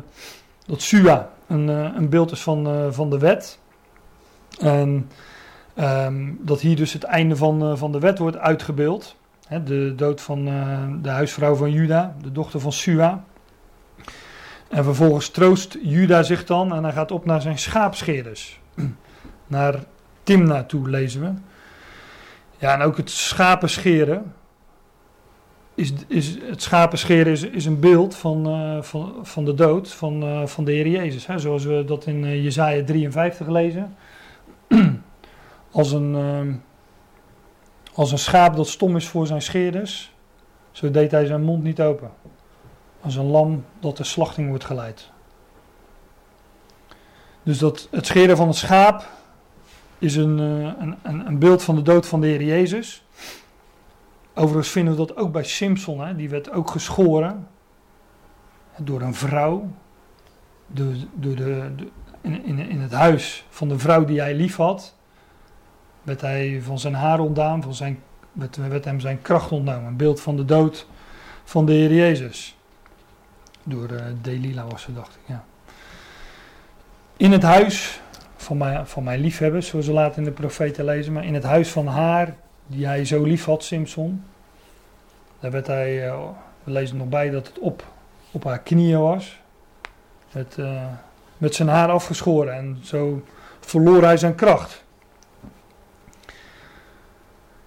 [0.66, 3.58] dat Sua een, uh, een beeld is van, uh, van de wet.
[4.60, 5.10] En
[5.78, 9.16] um, dat hier dus het einde van, van de wet wordt uitgebeeld.
[9.46, 10.44] He, de dood van
[11.02, 13.24] de huisvrouw van Juda, de dochter van Sua.
[14.68, 18.60] En vervolgens troost Juda zich dan en hij gaat op naar zijn schaapscheerders.
[19.46, 19.74] Naar
[20.22, 21.32] Timna toe lezen we.
[22.58, 24.34] Ja, en ook het schapen scheren.
[25.74, 29.92] Is, is, het schapen scheren is, is een beeld van, uh, van, van de dood
[29.92, 31.26] van, uh, van de Heer Jezus.
[31.26, 31.38] Hè?
[31.38, 33.96] Zoals we dat in uh, Jezaja 53 lezen.
[35.70, 36.62] als, een,
[37.94, 40.12] als een schaap dat stom is voor zijn scheerders,
[40.70, 42.10] zo deed hij zijn mond niet open.
[43.00, 45.10] Als een lam dat de slachting wordt geleid.
[47.42, 49.08] Dus dat, het scheren van het schaap
[49.98, 53.02] is een, een, een beeld van de dood van de Heer Jezus.
[54.40, 56.00] Overigens vinden we dat ook bij Simpson.
[56.00, 56.16] Hè?
[56.16, 57.48] Die werd ook geschoren
[58.76, 59.68] door een vrouw.
[60.66, 61.70] Door, de
[62.20, 64.94] in, in, in, het huis van de vrouw die hij lief had.
[66.02, 67.62] Werd hij van zijn haar ontdaan.
[67.62, 67.98] Van zijn,
[68.32, 69.86] werd, werd hem zijn kracht ontnomen.
[69.86, 70.86] Een beeld van de dood
[71.44, 72.56] van de Heer Jezus.
[73.62, 75.20] Door uh, Delila was ze, dacht ik.
[75.24, 75.44] Ja.
[77.16, 78.00] In het huis
[78.36, 81.12] van mijn, van mijn liefhebbers, zoals we later in de profeten lezen.
[81.12, 84.24] Maar in het huis van haar, die hij zo lief had, Simpson.
[85.40, 86.22] Daar werd hij, uh,
[86.64, 87.84] we lezen nog bij dat het op,
[88.30, 89.40] op haar knieën was.
[90.32, 90.82] Met, uh,
[91.38, 92.54] met zijn haar afgeschoren.
[92.54, 93.24] En zo
[93.60, 94.84] verloor hij zijn kracht.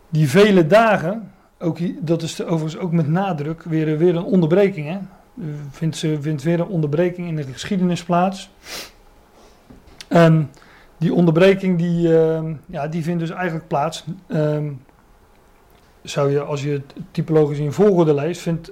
[0.09, 4.87] Die vele dagen, ook, dat is overigens ook met nadruk weer, weer een onderbreking.
[4.87, 4.97] Hè?
[5.69, 8.49] Vindt, ze, vindt weer een onderbreking in de geschiedenis plaats.
[10.07, 10.51] En
[10.97, 14.05] die onderbreking die, uh, ja, die vindt dus eigenlijk plaats.
[14.27, 14.81] Um,
[16.03, 18.71] zou je, als je het typologisch in volgorde leest, vindt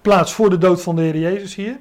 [0.00, 1.78] plaats voor de dood van de Heer Jezus hier.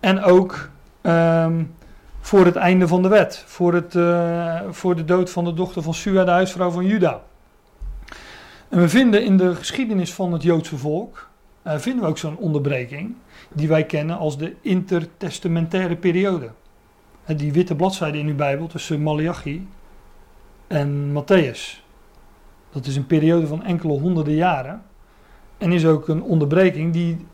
[0.00, 0.70] En ook
[1.02, 1.74] um,
[2.20, 3.44] voor het einde van de wet.
[3.46, 7.22] Voor, het, uh, voor de dood van de dochter van Sua, de huisvrouw van Juda.
[8.68, 11.28] En we vinden in de geschiedenis van het Joodse volk,
[11.66, 13.14] uh, vinden we ook zo'n onderbreking,
[13.52, 16.50] die wij kennen als de intertestamentaire periode
[17.26, 19.68] die witte bladzijde in uw Bijbel tussen Malachi
[20.66, 21.83] en Matthäus.
[22.74, 24.82] Dat is een periode van enkele honderden jaren.
[25.58, 27.26] En is ook een onderbreking die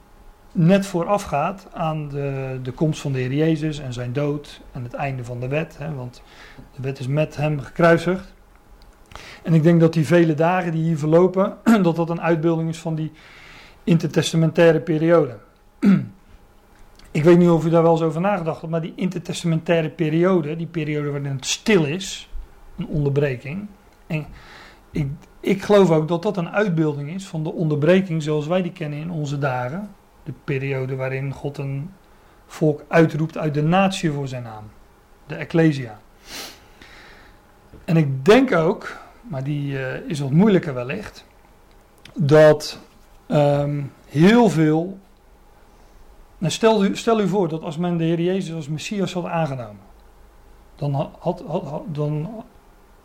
[0.52, 4.94] net voorafgaat aan de, de komst van de Heer Jezus en zijn dood en het
[4.94, 5.78] einde van de wet.
[5.78, 6.22] Hè, want
[6.74, 8.34] de wet is met hem gekruisigd.
[9.42, 12.78] En ik denk dat die vele dagen die hier verlopen, dat dat een uitbeelding is
[12.78, 13.12] van die
[13.84, 15.38] intertestamentaire periode.
[17.12, 20.56] Ik weet niet of u daar wel eens over nagedacht hebt, maar die intertestamentaire periode,
[20.56, 22.30] die periode waarin het stil is,
[22.76, 23.66] een onderbreking.
[24.06, 24.26] En
[24.90, 25.06] ik,
[25.40, 28.98] ik geloof ook dat dat een uitbeelding is van de onderbreking zoals wij die kennen
[28.98, 29.90] in onze dagen.
[30.22, 31.90] De periode waarin God een
[32.46, 34.64] volk uitroept uit de natie voor zijn naam.
[35.26, 36.00] De Ecclesia.
[37.84, 41.24] En ik denk ook, maar die uh, is wat moeilijker wellicht,
[42.14, 42.78] dat
[43.28, 44.98] um, heel veel
[46.38, 49.24] nou, stel, u, stel u voor dat als men de Heer Jezus als Messias had
[49.24, 49.82] aangenomen,
[50.76, 52.44] dan, had, had, dan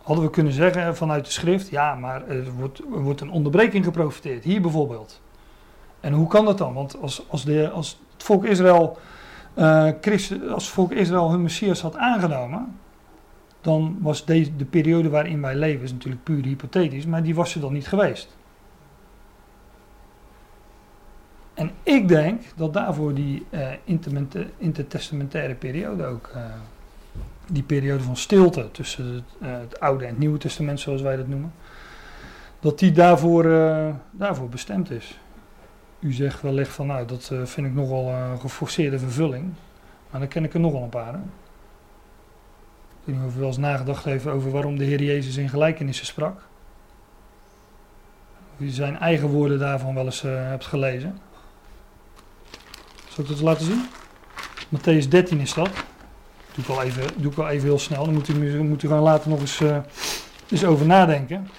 [0.06, 3.86] hadden we kunnen zeggen vanuit de schrift, ja, maar er wordt, er wordt een onderbreking
[3.86, 4.44] geprofiteerd.
[4.44, 5.22] Hier bijvoorbeeld.
[6.00, 6.74] En hoe kan dat dan?
[6.74, 8.98] Want als, als, de, als het volk Israël
[9.54, 12.80] eh, Christus, als volk Israël hun Messias had aangenomen,
[13.62, 17.56] dan was deze, de periode waarin wij leven, is natuurlijk puur hypothetisch, maar die was
[17.56, 18.38] er dan niet geweest.
[21.54, 23.68] En ik denk dat daarvoor die uh,
[24.58, 26.44] intertestamentaire periode ook, uh,
[27.52, 31.16] die periode van stilte tussen het, uh, het, Oude en het Nieuwe Testament, zoals wij
[31.16, 31.54] dat noemen,
[32.60, 33.44] dat die daarvoor,
[34.12, 35.20] daarvoor bestemd is.
[36.00, 39.54] U zegt wellicht van, nou, dat vind ik nogal een geforceerde vervulling,
[40.10, 41.14] maar dan ken ik er nogal een paar.
[41.14, 41.22] Ik
[43.04, 46.06] weet niet of u wel eens nagedacht heeft over waarom de Heer Jezus in gelijkenissen
[46.06, 46.42] sprak.
[48.56, 51.18] Of u zijn eigen woorden daarvan wel eens hebt gelezen.
[53.10, 53.86] Zal ik dat laten zien?
[54.70, 55.70] Matthäus 13 is dat.
[56.56, 58.06] Doe ik wel even, doe ik even heel snel.
[58.06, 59.78] Dan moet u, moet u gewoon later nog eens, uh,
[60.50, 61.50] eens over nadenken.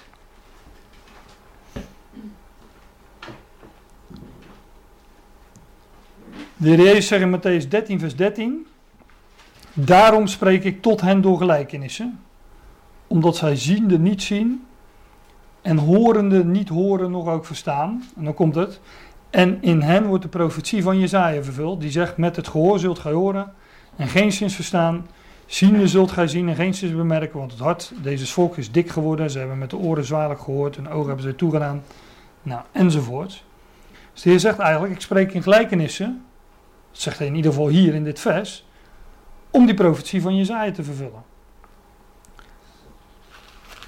[6.57, 8.67] De Heer Jezus zegt in Matthäus 13, vers 13.
[9.73, 12.19] Daarom spreek ik tot hen door gelijkenissen.
[13.07, 14.65] Omdat zij ziende niet zien.
[15.61, 18.03] En horende niet horen, nog ook verstaan.
[18.15, 18.79] En dan komt het.
[19.29, 21.81] En in hen wordt de profetie van Jezaja vervuld.
[21.81, 23.53] Die zegt, met het gehoor zult gij horen
[23.97, 25.07] en geen zins verstaan.
[25.45, 28.89] Ziende zult gij zien en geen zins bemerken, want het hart deze volk is dik
[28.89, 29.29] geworden.
[29.29, 31.83] Ze hebben met de oren zwaarlijk gehoord, en ogen hebben ze toegedaan.
[32.41, 33.43] Nou, enzovoort.
[34.13, 36.25] Dus de Heer zegt eigenlijk, ik spreek in gelijkenissen.
[36.91, 38.65] Dat zegt hij in ieder geval hier in dit vers.
[39.49, 41.23] Om die profetie van Jezaja te vervullen.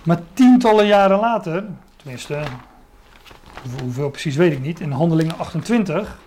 [0.04, 2.40] Maar tientallen jaren later, tenminste
[3.82, 6.20] hoeveel precies weet ik niet, in Handelingen 28.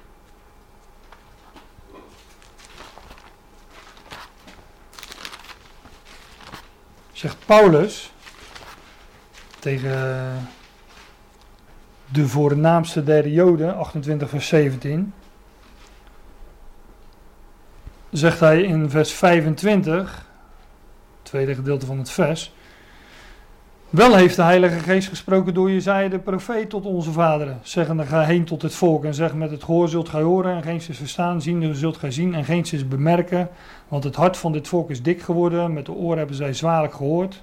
[7.22, 8.12] Zegt Paulus
[9.58, 10.48] tegen
[12.12, 15.14] de voornaamste der Joden, 28 vers 17.
[18.10, 20.26] Zegt hij in vers 25,
[21.22, 22.52] tweede gedeelte van het vers.
[23.90, 28.22] Wel heeft de Heilige Geest gesproken door Jezaja de profeet tot onze vaderen, zeggende ga
[28.22, 31.42] heen tot het volk en zeg met het gehoor zult gij horen en geen verstaan,
[31.42, 33.48] zien zult gij zien en geen zins bemerken,
[33.92, 36.94] want het hart van dit volk is dik geworden, met de oren hebben zij zwaarlijk
[36.94, 37.42] gehoord,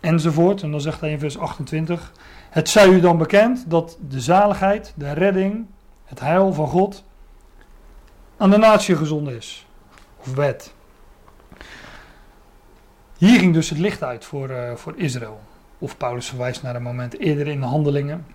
[0.00, 0.62] enzovoort.
[0.62, 2.12] En dan zegt hij in vers 28,
[2.50, 5.66] het zij u dan bekend dat de zaligheid, de redding,
[6.04, 7.04] het heil van God
[8.36, 9.66] aan de natie gezonden is,
[10.16, 10.74] of wet.
[13.18, 15.40] Hier ging dus het licht uit voor, uh, voor Israël.
[15.78, 18.26] Of Paulus verwijst naar een moment eerder in de handelingen.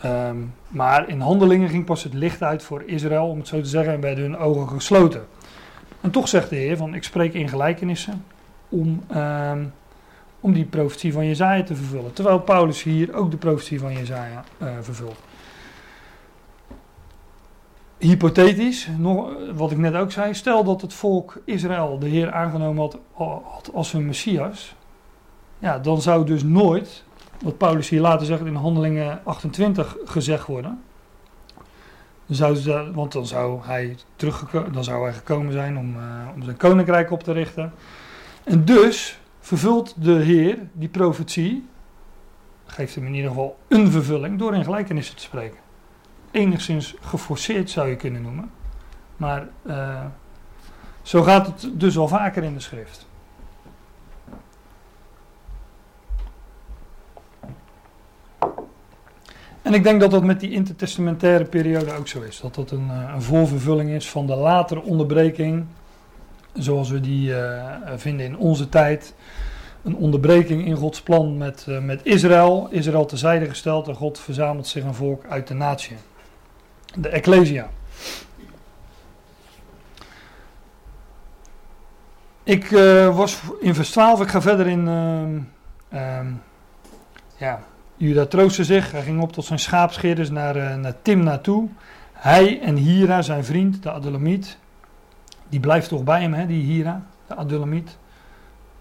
[0.00, 0.36] Ehm,
[0.68, 3.92] maar in handelingen ging pas het licht uit voor Israël, om het zo te zeggen,
[3.92, 5.26] en werden hun ogen gesloten.
[6.06, 8.24] En toch zegt de Heer van, ik spreek in gelijkenissen
[8.68, 9.72] om, um,
[10.40, 12.12] om die profetie van Jezaja te vervullen.
[12.12, 15.18] Terwijl Paulus hier ook de profetie van Jezaja uh, vervult.
[17.98, 22.82] Hypothetisch, nog, wat ik net ook zei, stel dat het volk Israël de Heer aangenomen
[22.82, 22.98] had,
[23.44, 24.74] had als hun Messias,
[25.58, 27.04] ja, dan zou dus nooit,
[27.42, 30.82] wat Paulus hier later zegt in handelingen 28 gezegd worden.
[32.28, 33.96] Zou want dan zou hij
[34.72, 36.02] dan zou hij gekomen zijn om, uh,
[36.34, 37.72] om zijn koninkrijk op te richten.
[38.44, 41.66] En dus vervult de Heer die profetie,
[42.66, 45.58] geeft hem in ieder geval een vervulling door in gelijkenissen te spreken.
[46.30, 48.50] Enigszins geforceerd zou je kunnen noemen.
[49.16, 50.04] Maar uh,
[51.02, 53.05] zo gaat het dus al vaker in de schrift.
[59.66, 62.40] En ik denk dat dat met die intertestamentaire periode ook zo is.
[62.40, 65.66] Dat dat een, eh, een voorvervulling is van de latere onderbreking,
[66.52, 69.14] zoals we die uh, vinden in onze tijd.
[69.82, 72.68] Een onderbreking in Gods plan met, uh, met Israël.
[72.70, 75.96] Israël terzijde gesteld en God verzamelt zich een volk uit de natie.
[76.94, 77.70] De Ecclesia.
[82.42, 82.68] Ik
[83.12, 84.86] was in vers 12, ik ga verder in.
[85.92, 86.20] Uh,
[87.36, 87.60] ja,
[87.96, 91.68] Juda troostte zich, hij ging op tot zijn schaapscheerders naar, uh, naar Timna toe.
[92.12, 94.58] Hij en Hira, zijn vriend, de Adulamiet,
[95.48, 97.96] die blijft toch bij hem, hè, die Hira, de Adulamiet,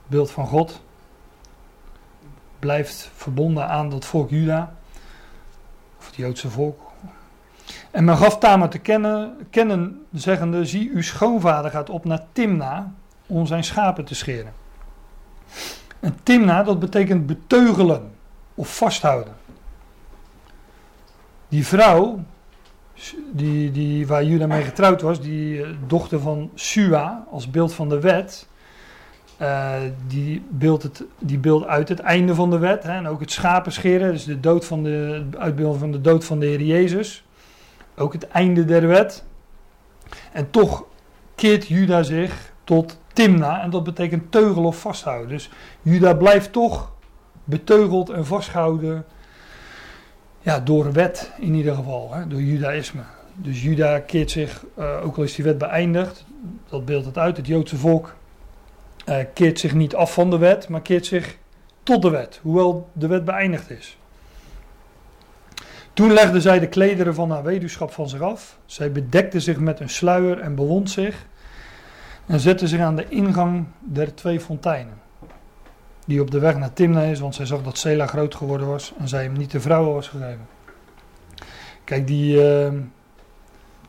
[0.07, 0.81] beeld van God.
[2.59, 4.75] Blijft verbonden aan dat volk Juda,
[5.99, 6.79] of het Joodse volk.
[7.91, 12.93] En men gaf Tamar te kennen, kennen, zeggende, zie uw schoonvader gaat op naar Timna
[13.25, 14.53] om zijn schapen te scheren.
[15.99, 18.14] En Timna, dat betekent beteugelen
[18.55, 19.33] of vasthouden.
[21.47, 22.19] Die vrouw,
[23.31, 27.89] die, die, waar Juda mee getrouwd was, die eh, dochter van Sua, als beeld van
[27.89, 28.47] de wet,
[29.41, 29.73] uh,
[30.07, 32.83] die, beeldt het, die beeld uit het einde van de wet.
[32.83, 36.39] Hè, en ook het schapenscheren, dus de dood van de, uitbeelding van de dood van
[36.39, 37.25] de Heer Jezus.
[37.95, 39.23] Ook het einde der wet.
[40.31, 40.83] En toch
[41.35, 45.29] keert Juda zich tot Timna en dat betekent teugel of vasthouden.
[45.29, 45.49] Dus
[45.81, 46.91] Juda blijft toch
[47.45, 49.05] beteugeld en vastgehouden
[50.41, 53.01] ja, door wet in ieder geval, hè, door judaïsme.
[53.33, 56.25] Dus Juda keert zich, uh, ook al is die wet beëindigd,
[56.69, 58.15] dat beeldt het uit, het Joodse volk
[59.05, 61.37] uh, keert zich niet af van de wet, maar keert zich
[61.83, 63.97] tot de wet, hoewel de wet beëindigd is.
[65.93, 68.57] Toen legde zij de klederen van haar weduwschap van zich af.
[68.65, 71.25] Zij bedekte zich met een sluier en bewond zich.
[72.25, 74.93] En zette zich aan de ingang der twee fonteinen.
[76.05, 78.93] Die op de weg naar Timna is, want zij zag dat Sela groot geworden was
[78.99, 80.47] en zij hem niet de vrouwen was gegeven.
[81.83, 82.73] Kijk, die, uh,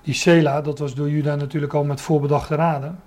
[0.02, 3.00] die Sela, dat was door Juda natuurlijk al met voorbedachte raden.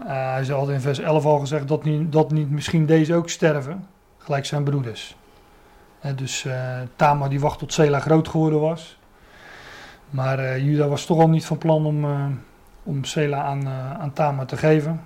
[0.00, 3.28] Uh, hij had in vers 11 al gezegd dat niet, dat niet misschien deze ook
[3.30, 3.86] sterven,
[4.18, 5.16] gelijk zijn broeders.
[6.14, 8.98] Dus uh, Tamar die wacht tot Sela groot geworden was.
[10.10, 12.06] Maar uh, Juda was toch al niet van plan om,
[12.82, 13.68] om Sela aan,
[13.98, 15.04] aan Tamar te geven.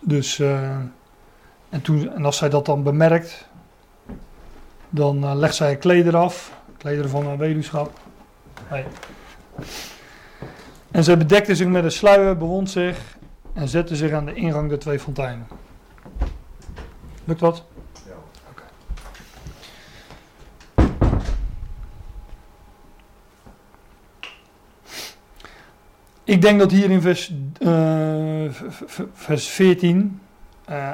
[0.00, 0.42] Dus,
[1.74, 3.48] en, toen, en als zij dat dan bemerkt,
[4.90, 8.00] dan legt zij kleder af, kleder van haar weduwschap.
[8.64, 8.86] Hey.
[10.90, 13.16] En zij bedekte zich met een sluier, bewond zich
[13.52, 15.46] en zette zich aan de ingang der twee fonteinen.
[17.24, 17.64] Lukt dat?
[18.06, 18.12] Ja.
[18.50, 18.66] Okay.
[26.24, 28.50] Ik denk dat hier in vers, uh,
[29.12, 30.20] vers 14
[30.70, 30.90] uh,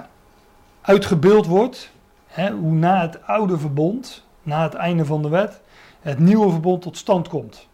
[0.91, 1.93] uitgebeeld wordt
[2.27, 5.61] hè, hoe na het oude verbond, na het einde van de wet,
[6.01, 7.69] het nieuwe verbond tot stand komt.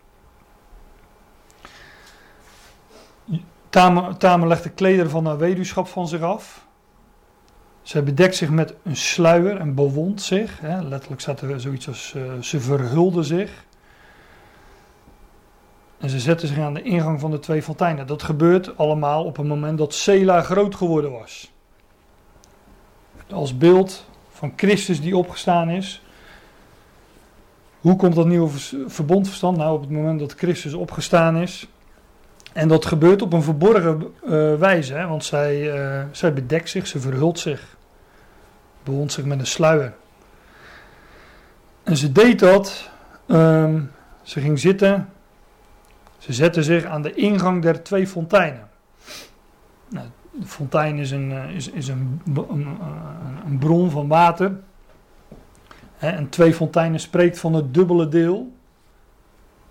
[4.19, 6.67] Tamer, legt de klederen van haar weduwschap van zich af.
[7.83, 10.61] Zij bedekt zich met een sluier en bewond zich.
[10.61, 10.83] Hè.
[10.83, 13.65] Letterlijk staat er zoiets als uh, ze verhulde zich.
[15.99, 18.07] En ze zetten zich aan de ingang van de twee fonteinen.
[18.07, 21.55] Dat gebeurt allemaal op het moment dat Sela groot geworden was.
[23.31, 26.03] Als beeld van Christus die opgestaan is.
[27.81, 28.51] Hoe komt dat nieuwe
[28.87, 29.57] verbond verstand?
[29.57, 31.69] Nou, op het moment dat Christus opgestaan is,
[32.53, 36.87] en dat gebeurt op een verborgen uh, wijze, hè, want zij, uh, zij bedekt zich,
[36.87, 37.77] ze verhult zich,
[38.83, 39.95] bewond zich met een sluier.
[41.83, 42.91] En ze deed dat,
[43.27, 43.91] um,
[44.23, 45.09] ze ging zitten,
[46.19, 48.69] ze zette zich aan de ingang der twee fonteinen.
[49.89, 50.07] Nou,
[50.41, 52.67] de fontein is een, uh, is, is een, een,
[53.47, 54.61] een, bron van water.
[55.99, 58.53] En twee fonteinen spreekt van het dubbele deel.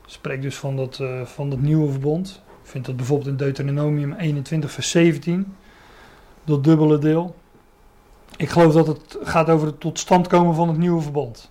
[0.05, 2.41] Spreekt dus van dat, van dat nieuwe verbond.
[2.63, 5.55] Je vindt dat bijvoorbeeld in Deuteronomium 21, vers 17.
[6.43, 7.35] Dat dubbele deel.
[8.37, 11.49] Ik geloof dat het gaat over het tot stand komen van het nieuwe verbond.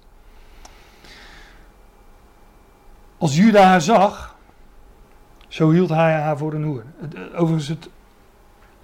[3.18, 4.36] Als Juda haar zag,
[5.48, 6.84] zo hield hij haar voor een hoer.
[7.34, 7.88] Overigens, het,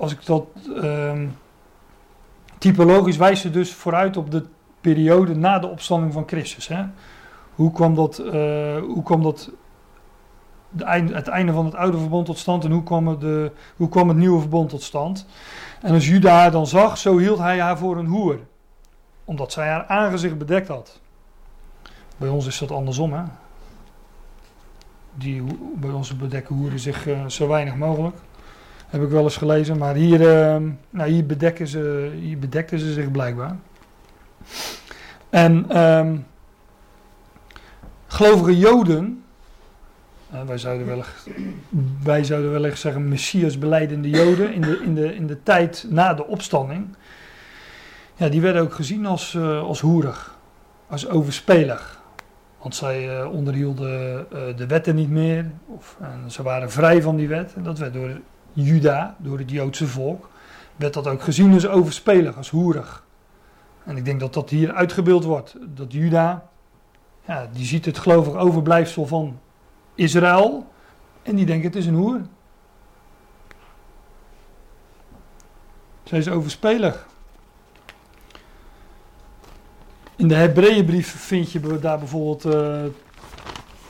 [0.00, 1.12] als ik dat uh,
[2.58, 4.46] typologisch wijst ze dus vooruit op de
[4.80, 6.68] periode na de opstanding van Christus.
[6.68, 6.84] Hè?
[7.54, 8.32] Hoe, kwam dat, uh,
[8.78, 9.50] hoe kwam dat
[10.78, 13.88] einde, het einde van het oude verbond tot stand en hoe kwam, het, de, hoe
[13.88, 15.26] kwam het nieuwe verbond tot stand.
[15.82, 18.38] En als Juda haar dan zag, zo hield hij haar voor een hoer,
[19.24, 21.00] omdat zij haar aangezicht bedekt had.
[22.16, 23.22] Bij ons is dat andersom, hè?
[25.14, 25.44] Die,
[25.74, 28.16] bij ons bedekken hoeren zich uh, zo weinig mogelijk.
[28.90, 32.92] Heb ik wel eens gelezen, maar hier, uh, nou, hier, bedekken ze, hier bedekten ze
[32.92, 33.56] zich blijkbaar.
[35.28, 36.26] En um,
[38.06, 39.24] gelovige Joden
[40.32, 41.02] uh, wij, zouden wel,
[42.02, 46.14] wij zouden wellicht zeggen Messias beleidende Joden in de, in, de, in de tijd na
[46.14, 46.96] de opstanding.
[48.16, 50.38] Ja, die werden ook gezien als, uh, als hoerig,
[50.86, 52.00] als overspelig.
[52.58, 54.26] Want zij uh, onderhielden
[54.56, 57.54] de wetten niet meer, of, en ze waren vrij van die wet.
[57.54, 58.10] En dat werd door
[58.52, 60.28] Juda, door het Joodse volk,
[60.76, 63.04] werd dat ook gezien als overspelig, als hoerig.
[63.84, 65.56] En ik denk dat dat hier uitgebeeld wordt.
[65.60, 66.48] Dat Juda,
[67.26, 69.38] ja, die ziet het gelovig overblijfsel van
[69.94, 70.66] Israël.
[71.22, 72.20] En die denken het is een hoer.
[76.02, 77.06] Zij is overspelig.
[80.16, 82.82] In de Hebreeënbrief vind je daar bijvoorbeeld uh,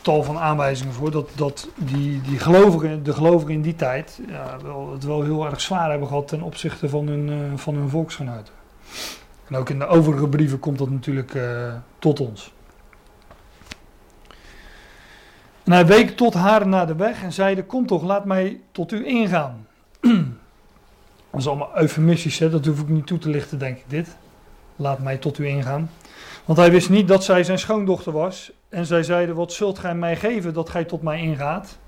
[0.01, 1.11] tal van aanwijzingen voor.
[1.11, 5.47] Dat, dat die, die gelovigen, de gelovigen in die tijd ja, wel, het wel heel
[5.47, 8.55] erg zwaar hebben gehad ten opzichte van hun, uh, van hun volksgenoten.
[9.49, 12.53] En ook in de overige brieven komt dat natuurlijk uh, tot ons.
[15.65, 18.93] En hij week tot haar naar de weg en zeide: Kom toch, laat mij tot
[18.93, 19.67] u ingaan.
[21.31, 22.51] Dat is allemaal eufemistisch, hè?
[22.51, 23.85] dat hoef ik niet toe te lichten, denk ik.
[23.87, 24.17] Dit.
[24.77, 25.91] Laat mij tot u ingaan.
[26.45, 28.53] Want hij wist niet dat zij zijn schoondochter was.
[28.71, 31.79] En zij zeiden: Wat zult gij mij geven dat gij tot mij ingaat?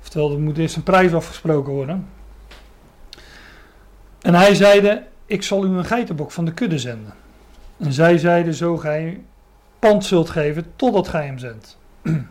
[0.00, 2.08] Oftewel, er moet eerst een prijs afgesproken worden.
[4.20, 7.14] En hij zeide, ik zal u een geitenbok van de kudde zenden.
[7.76, 9.20] En zij zeiden, zo gij
[9.78, 11.78] pand zult geven totdat gij hem zendt.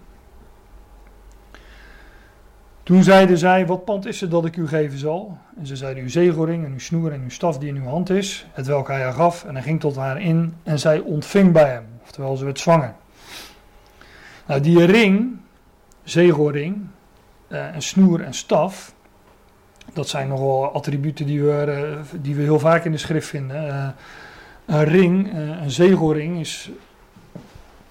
[2.83, 5.37] Toen zeiden zij, wat pand is het dat ik u geven zal?
[5.57, 8.09] En ze zeiden, uw zegelring en uw snoer en uw staf die in uw hand
[8.09, 9.43] is, het welk hij haar gaf.
[9.45, 12.93] En hij ging tot haar in en zij ontving bij hem, oftewel ze werd zwanger.
[14.47, 15.37] Nou, die ring,
[16.03, 16.87] zegelring,
[17.49, 18.93] uh, en snoer en staf,
[19.93, 21.65] dat zijn nogal attributen die we,
[22.13, 23.65] uh, die we heel vaak in de schrift vinden.
[23.65, 23.87] Uh,
[24.65, 26.71] een ring, een zegelring, is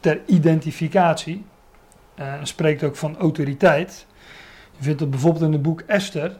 [0.00, 1.44] ter identificatie.
[2.14, 4.06] en spreekt ook van autoriteit.
[4.76, 6.36] Je vindt het bijvoorbeeld in het boek Esther,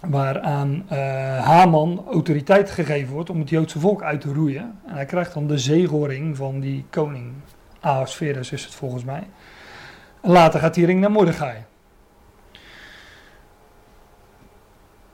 [0.00, 0.98] waar aan uh,
[1.44, 4.78] Haman autoriteit gegeven wordt om het Joodse volk uit te roeien.
[4.86, 7.32] En hij krijgt dan de zegelring van die koning.
[7.82, 9.22] Ahasverus is het volgens mij.
[10.22, 11.64] Later gaat die ring naar Mordechai.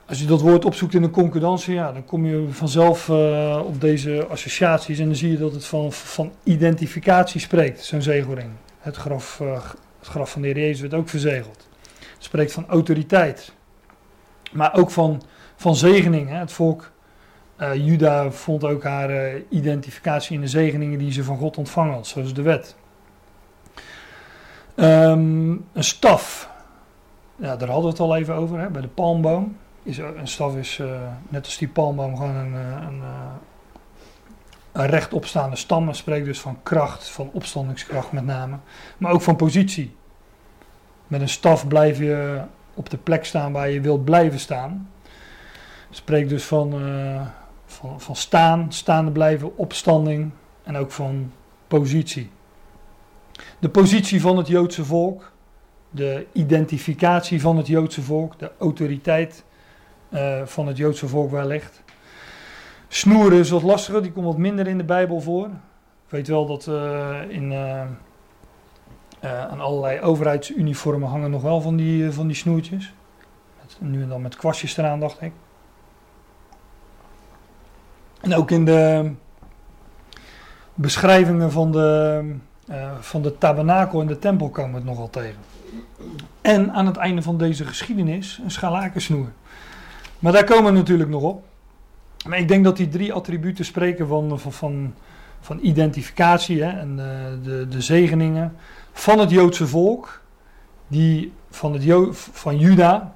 [0.05, 3.81] Als je dat woord opzoekt in een concordantie, ja, dan kom je vanzelf uh, op
[3.81, 8.49] deze associaties en dan zie je dat het van, van identificatie spreekt, zo'n zegelring.
[8.79, 9.53] Het graf, uh,
[9.99, 11.69] het graf van de Heer Jezus werd ook verzegeld
[12.19, 13.51] spreekt van autoriteit.
[14.51, 15.21] Maar ook van,
[15.55, 16.29] van zegening.
[16.29, 16.35] Hè.
[16.35, 16.91] Het volk
[17.59, 21.93] uh, Juda vond ook haar uh, identificatie in de zegeningen die ze van God ontvangen
[21.93, 22.75] had, zoals de wet.
[24.75, 26.49] Um, een staf.
[27.35, 29.57] Ja, daar hadden we het al even over, hè, bij de palmboom.
[29.83, 33.01] Is, een staf is, uh, net als die palmboom, gewoon een, een,
[34.71, 35.87] een rechtopstaande stam.
[35.87, 38.57] Het spreekt dus van kracht, van opstandingskracht met name.
[38.97, 39.95] Maar ook van positie.
[41.07, 42.41] Met een staf blijf je
[42.73, 44.89] op de plek staan waar je wilt blijven staan.
[45.89, 46.73] Spreekt dus van,
[47.69, 50.31] van, van staan, staande blijven, opstanding
[50.63, 51.31] en ook van
[51.67, 52.29] positie.
[53.59, 55.31] De positie van het Joodse volk,
[55.89, 59.43] de identificatie van het Joodse volk, de autoriteit
[60.09, 61.83] uh, van het Joodse volk ligt.
[62.87, 65.45] Snoeren is wat lastiger, die komt wat minder in de Bijbel voor.
[66.05, 67.81] Ik weet wel dat uh, in uh,
[69.21, 72.93] aan allerlei overheidsuniformen hangen nog wel van die, van die snoertjes.
[73.79, 75.31] Nu en dan met kwastjes eraan, dacht ik.
[78.21, 79.11] En ook in de
[80.73, 82.21] beschrijvingen van de,
[82.69, 85.39] uh, van de tabernakel en de tempel komen we het nogal tegen.
[86.41, 89.27] En aan het einde van deze geschiedenis een schalakensnoer.
[90.19, 91.43] Maar daar komen we natuurlijk nog op.
[92.27, 94.93] Maar ik denk dat die drie attributen spreken van, van, van,
[95.39, 96.95] van identificatie hè, en
[97.43, 98.55] de, de zegeningen
[98.91, 100.21] van het Joodse volk,
[100.87, 103.15] die van, het van Juda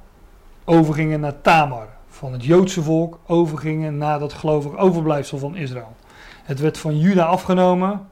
[0.65, 1.87] overgingen naar Tamar.
[2.13, 5.95] Van het Joodse volk overgingen naar dat gelovig overblijfsel van Israël.
[6.43, 8.07] Het werd van Juda afgenomen,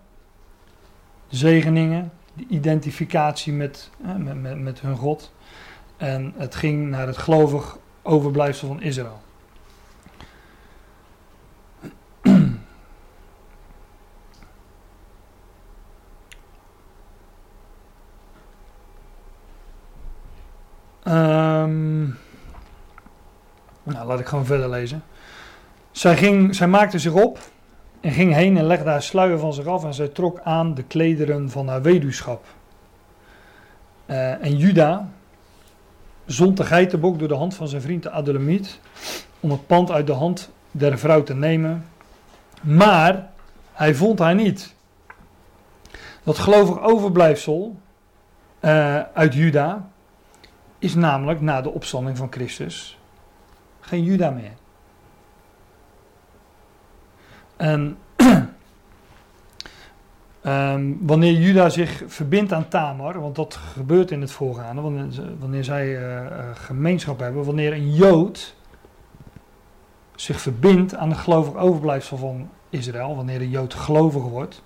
[1.28, 5.34] zegeningen, de identificatie met, met, met, met hun God.
[5.97, 9.22] En het ging naar het gelovig overblijfsel van Israël.
[21.08, 22.18] Um,
[23.84, 25.03] nou, laat ik gewoon verder lezen.
[25.91, 27.39] Zij, ging, zij maakte zich op
[27.99, 30.84] en ging heen en legde haar sluier van zich af en zij trok aan de
[30.84, 32.45] klederen van haar weduwschap.
[34.05, 35.09] Uh, en Juda
[36.25, 38.79] zond de geitenbok door de hand van zijn vriend de Adulamiet
[39.39, 41.86] om het pand uit de hand der vrouw te nemen.
[42.61, 43.29] Maar
[43.73, 44.75] hij vond haar niet.
[46.23, 47.75] Dat gelovig overblijfsel
[48.61, 49.89] uh, uit Juda
[50.79, 52.99] is namelijk na de opstanding van Christus
[53.82, 54.51] geen Juda meer.
[57.57, 57.97] En
[60.43, 65.63] um, wanneer Juda zich verbindt aan Tamar, want dat gebeurt in het voorgaande, wanneer, wanneer
[65.63, 68.55] zij uh, gemeenschap hebben, wanneer een Jood
[70.15, 74.63] zich verbindt aan de gelovig overblijfsel van Israël, wanneer een Jood gelovig wordt,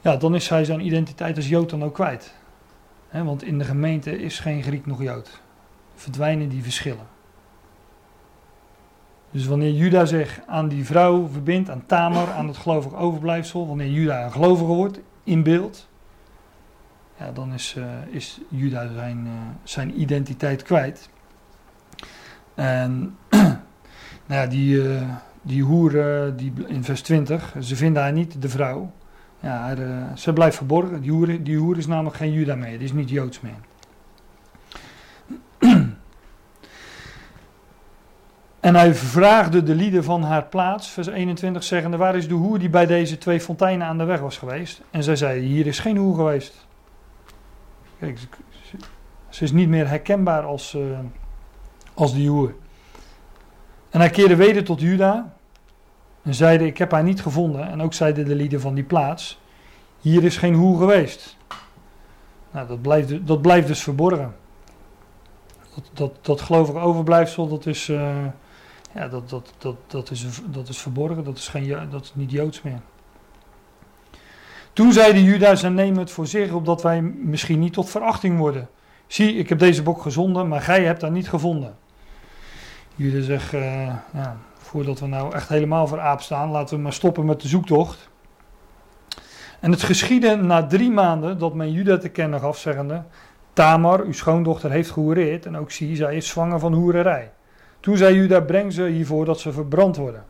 [0.00, 2.34] ja, dan is hij zijn identiteit als Jood dan ook kwijt
[3.22, 5.40] want in de gemeente is geen Griek nog Jood.
[5.94, 7.06] Verdwijnen die verschillen.
[9.34, 13.90] Dus wanneer Juda zich aan die vrouw verbindt, aan Tamar, aan het gelovig overblijfsel, wanneer
[13.90, 15.88] Juda een gelovige wordt in beeld,
[17.18, 19.32] ja, dan is, uh, is Juda zijn, uh,
[19.62, 21.08] zijn identiteit kwijt.
[22.54, 23.16] En
[24.26, 25.02] nou ja, die, uh,
[25.42, 25.92] die hoer
[26.36, 28.92] die in vers 20, ze vinden haar niet, de vrouw.
[29.40, 29.76] Ja,
[30.16, 31.00] ze blijft verborgen.
[31.00, 33.58] Die hoer, die hoer is namelijk geen Juda meer, die is niet Joods meer.
[38.64, 42.58] En hij vraagde de lieden van haar plaats, vers 21, zeggende: Waar is de hoer
[42.58, 44.80] die bij deze twee fonteinen aan de weg was geweest?
[44.90, 46.66] En zij zeiden: Hier is geen hoer geweest.
[47.98, 48.18] Kijk,
[49.28, 50.98] ze, is niet meer herkenbaar als, uh,
[51.94, 52.54] als die hoer.
[53.90, 55.34] En hij keerde weder tot Juda
[56.22, 57.68] en zeide: Ik heb haar niet gevonden.
[57.70, 59.40] En ook zeiden de lieden van die plaats:
[60.00, 61.36] Hier is geen hoer geweest.
[62.50, 64.34] Nou, dat blijft, dat blijft dus verborgen.
[65.74, 68.16] Dat, dat, dat gelovig overblijfsel, dat is, uh,
[68.94, 71.24] ja, dat, dat, dat, dat, is, dat is verborgen.
[71.24, 72.80] Dat is, geen, dat is niet joods meer.
[74.72, 78.68] Toen zeiden Judas en neem het voor zich, opdat wij misschien niet tot verachting worden.
[79.06, 81.76] Zie, ik heb deze bok gezonden, maar gij hebt haar niet gevonden.
[82.94, 86.92] Judas zegt, uh, ja, voordat we nou echt helemaal voor aap staan, laten we maar
[86.92, 88.08] stoppen met de zoektocht.
[89.60, 93.02] En het geschiedde na drie maanden dat men Juda te kennen gaf, zeggende,
[93.52, 97.32] Tamar, uw schoondochter, heeft gehoereerd en ook zie, zij is zwanger van hoererij.
[97.84, 100.24] Toen zei Juda, breng ze hiervoor dat ze verbrand worden.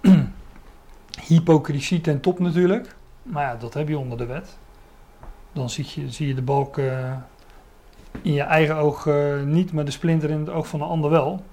[1.26, 2.94] Hypocrisie ten top natuurlijk.
[3.22, 4.58] Maar ja, dat heb je onder de wet.
[5.52, 7.12] Dan zie je, zie je de balk uh,
[8.22, 11.10] in je eigen oog uh, niet, maar de splinter in het oog van de ander
[11.10, 11.44] wel.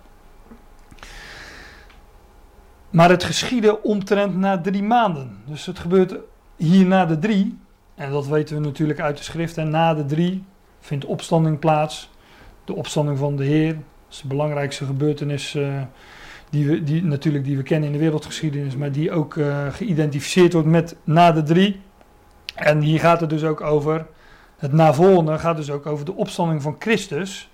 [2.90, 5.38] Maar het geschiedde omtrent na drie maanden.
[5.46, 6.16] Dus het gebeurt
[6.56, 7.58] hier na de drie.
[7.96, 9.58] En dat weten we natuurlijk uit de schrift.
[9.58, 10.44] En na de drie
[10.80, 12.10] vindt opstanding plaats.
[12.64, 13.78] De opstanding van de Heer.
[14.16, 15.82] Is de belangrijkste gebeurtenis uh,
[16.50, 20.54] die we, die, natuurlijk die we kennen in de wereldgeschiedenis, maar die ook uh, geïdentificeerd
[20.54, 21.82] wordt met na de drie.
[22.56, 24.06] En hier gaat het dus ook over,
[24.58, 27.50] het navolgende gaat dus ook over de opstanding van Christus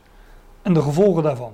[0.61, 1.53] en de gevolgen daarvan.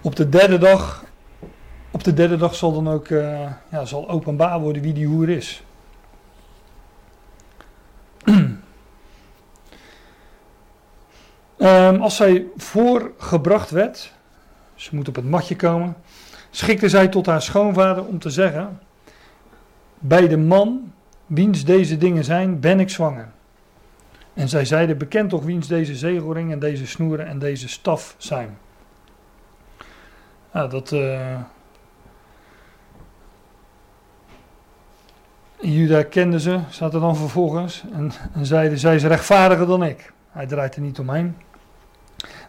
[0.00, 1.04] Op de derde dag,
[1.90, 5.28] op de derde dag zal dan ook uh, ja, zal openbaar worden wie die hoer
[5.28, 5.62] is.
[11.62, 14.12] Um, als zij voorgebracht werd,
[14.74, 15.96] ze moet op het matje komen,
[16.50, 18.80] schikte zij tot haar schoonvader om te zeggen:
[19.98, 20.92] Bij de man,
[21.26, 23.28] wiens deze dingen zijn, ben ik zwanger.
[24.34, 28.58] En zij zeiden: Bekend toch wiens deze zegelring en deze snoeren en deze staf zijn.
[30.52, 30.92] Nou, dat.
[30.92, 31.36] Uh,
[35.60, 40.12] Juda kende ze, staat er dan vervolgens, en, en zeiden: Zij is rechtvaardiger dan ik.
[40.30, 41.36] Hij draait er niet omheen.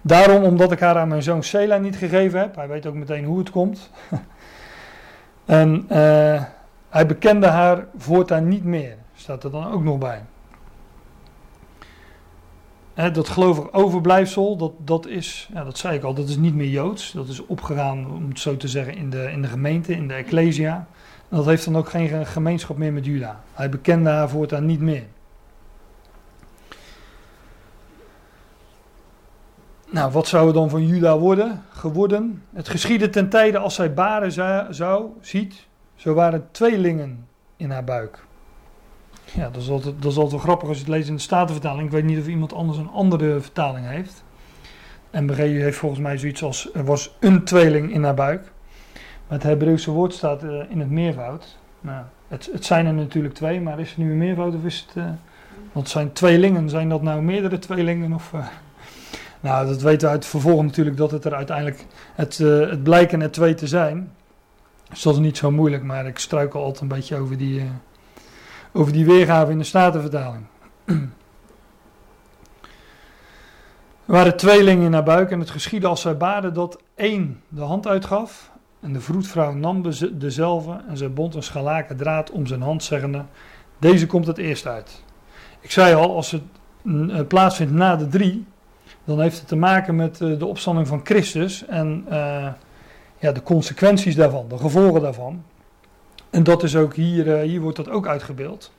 [0.02, 3.26] Daarom, omdat ik haar aan mijn zoon Sela niet gegeven heb, hij weet ook meteen
[3.26, 3.90] hoe het komt.
[5.46, 6.44] en uh,
[6.90, 10.22] hij bekende haar voortaan niet meer, staat er dan ook nog bij.
[12.94, 16.70] Dat gelovig overblijfsel, dat, dat is, ja, dat zei ik al, dat is niet meer
[16.70, 17.12] Joods.
[17.12, 20.14] Dat is opgegaan, om het zo te zeggen, in de, in de gemeente, in de
[20.14, 20.88] Ecclesia.
[21.30, 23.44] Dat heeft dan ook geen gemeenschap meer met Juda.
[23.54, 25.04] Hij bekende haar voortaan niet meer.
[29.94, 32.44] Nou, wat zou er dan van Juda worden, geworden?
[32.54, 34.32] Het geschiedde ten tijde als zij baren
[34.76, 37.28] zou, ziet, zo waren tweelingen
[37.58, 38.26] in haar buik.
[39.34, 41.22] Ja, dat is, altijd, dat is altijd wel grappig als je het leest in de
[41.22, 41.86] Statenvertaling.
[41.86, 44.24] Ik weet niet of iemand anders een andere vertaling heeft.
[45.12, 48.52] MBG heeft volgens mij zoiets als, er was een tweeling in haar buik.
[49.28, 51.58] Maar het Hebreeuwse woord staat uh, in het meervoud.
[51.82, 54.86] Nou, het, het, zijn er natuurlijk twee, maar is het nu een meervoud of is
[54.88, 54.96] het...
[54.96, 55.10] Uh,
[55.72, 58.32] want zijn tweelingen, zijn dat nou meerdere tweelingen of...
[58.36, 58.46] Uh,
[59.44, 61.86] nou, dat weten we uit vervolg natuurlijk dat het er uiteindelijk,
[62.16, 64.12] het, uh, het blijken er twee te zijn.
[64.90, 67.66] Dus dat is niet zo moeilijk, maar ik struikel altijd een beetje over die, uh,
[68.72, 70.46] over die weergave in de Statenvertaling.
[74.06, 77.62] Er waren tweelingen in haar buik en het geschiedde als zij baden dat één de
[77.62, 78.52] hand uitgaf.
[78.80, 83.26] En de vroedvrouw nam dezelfde en zij bond een scharlaken draad om zijn hand, zeggende:
[83.80, 85.04] Deze komt het eerst uit.
[85.60, 86.42] Ik zei al, als het
[86.84, 88.46] uh, plaatsvindt na de drie,
[89.04, 92.48] dan heeft het te maken met uh, de opstanding van Christus en uh,
[93.20, 95.44] ja, de consequenties daarvan, de gevolgen daarvan.
[96.30, 98.72] En dat is ook hier, uh, hier wordt dat ook uitgebeeld.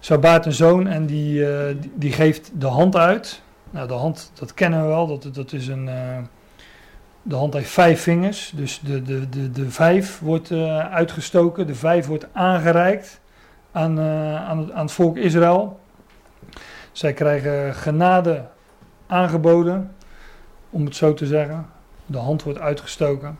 [0.00, 1.46] Zo baart een zoon en die,
[1.80, 3.42] die, die, geeft de hand uit.
[3.70, 5.84] Nou, de hand, dat kennen we wel, dat, dat is een,
[7.22, 10.52] de hand heeft vijf vingers, dus de, de, de, de vijf wordt
[10.90, 13.20] uitgestoken, de vijf wordt aangereikt
[13.72, 15.80] aan, aan, het, aan het volk Israël.
[16.92, 18.44] Zij krijgen genade
[19.08, 19.94] aangeboden,
[20.70, 21.66] om het zo te zeggen.
[22.06, 23.38] De hand wordt uitgestoken.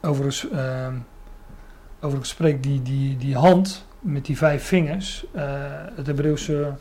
[0.00, 0.86] Overigens, uh,
[2.00, 5.42] overigens spreekt die, die, die hand met die vijf vingers, uh,
[5.94, 6.74] het Hebreeuwse,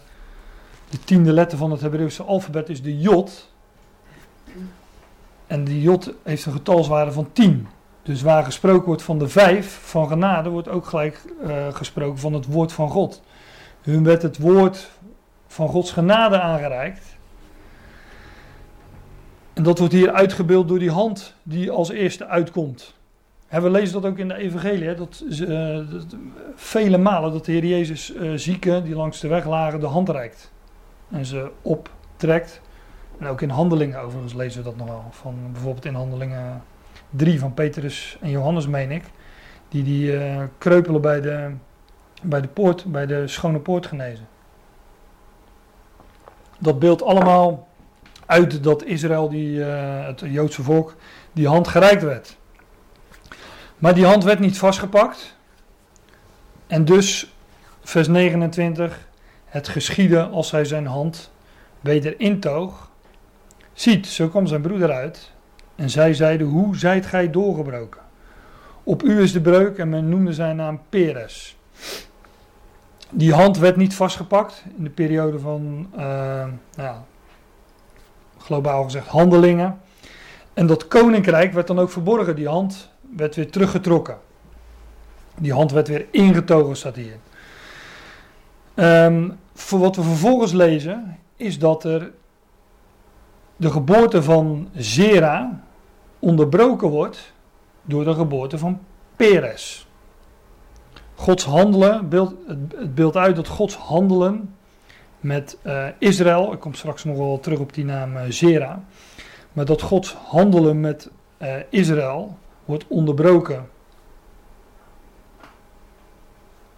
[0.89, 3.51] de tiende letter van het Hebreeuwse alfabet is de jot.
[5.47, 7.67] En die jot heeft een getalswaarde van 10.
[8.03, 12.33] Dus waar gesproken wordt van de vijf van genade, wordt ook gelijk uh, gesproken van
[12.33, 13.21] het woord van God.
[13.81, 14.89] Hun werd het woord
[15.47, 17.12] van Gods genade aangereikt.
[19.53, 22.93] En dat wordt hier uitgebeeld door die hand die als eerste uitkomt.
[23.49, 25.23] we lezen dat ook in de evangelie, hè, dat,
[25.91, 26.15] dat,
[26.55, 30.09] vele malen dat de Heer Jezus uh, zieken die langs de weg lagen de hand
[30.09, 30.51] reikt.
[31.09, 32.61] en ze optrekt.
[33.19, 35.05] En ook in handelingen overigens lezen we dat nog wel.
[35.09, 36.63] Van bijvoorbeeld in handelingen
[37.09, 39.03] 3 van Petrus en Johannes, meen ik.
[39.69, 41.51] Die die uh, kreupelen bij de,
[42.21, 44.27] bij de poort, bij de schone poort genezen.
[46.59, 47.67] Dat beeld allemaal
[48.25, 50.95] uit dat Israël, die, uh, het Joodse volk,
[51.31, 52.37] die hand gereikt werd.
[53.77, 55.35] Maar die hand werd niet vastgepakt.
[56.67, 57.33] En dus,
[57.83, 59.07] vers 29,
[59.45, 61.31] het geschiedde als hij zijn hand
[61.81, 62.89] weder intoog.
[63.73, 65.31] Ziet, zo kwam zijn broeder uit.
[65.75, 68.01] En zij zeiden, hoe zijt gij doorgebroken?
[68.83, 71.57] Op u is de breuk en men noemde zijn naam Peres.
[73.09, 76.45] Die hand werd niet vastgepakt in de periode van, uh,
[76.75, 76.97] nou,
[78.43, 79.79] globaal gezegd, handelingen.
[80.53, 82.35] En dat koninkrijk werd dan ook verborgen.
[82.35, 84.17] Die hand werd weer teruggetrokken.
[85.37, 87.17] Die hand werd weer ingetogen, staat hier.
[88.75, 92.11] Um, voor wat we vervolgens lezen, is dat er
[93.55, 95.63] de geboorte van Zera
[96.19, 97.33] onderbroken wordt
[97.81, 98.79] door de geboorte van
[99.15, 99.87] Peres.
[101.15, 104.55] Gods handelen, beeld, het beeld uit dat Gods handelen
[105.23, 108.83] met uh, Israël, ik kom straks nog wel terug op die naam uh, Zera,
[109.53, 111.09] maar dat Gods handelen met
[111.41, 113.69] uh, Israël wordt onderbroken.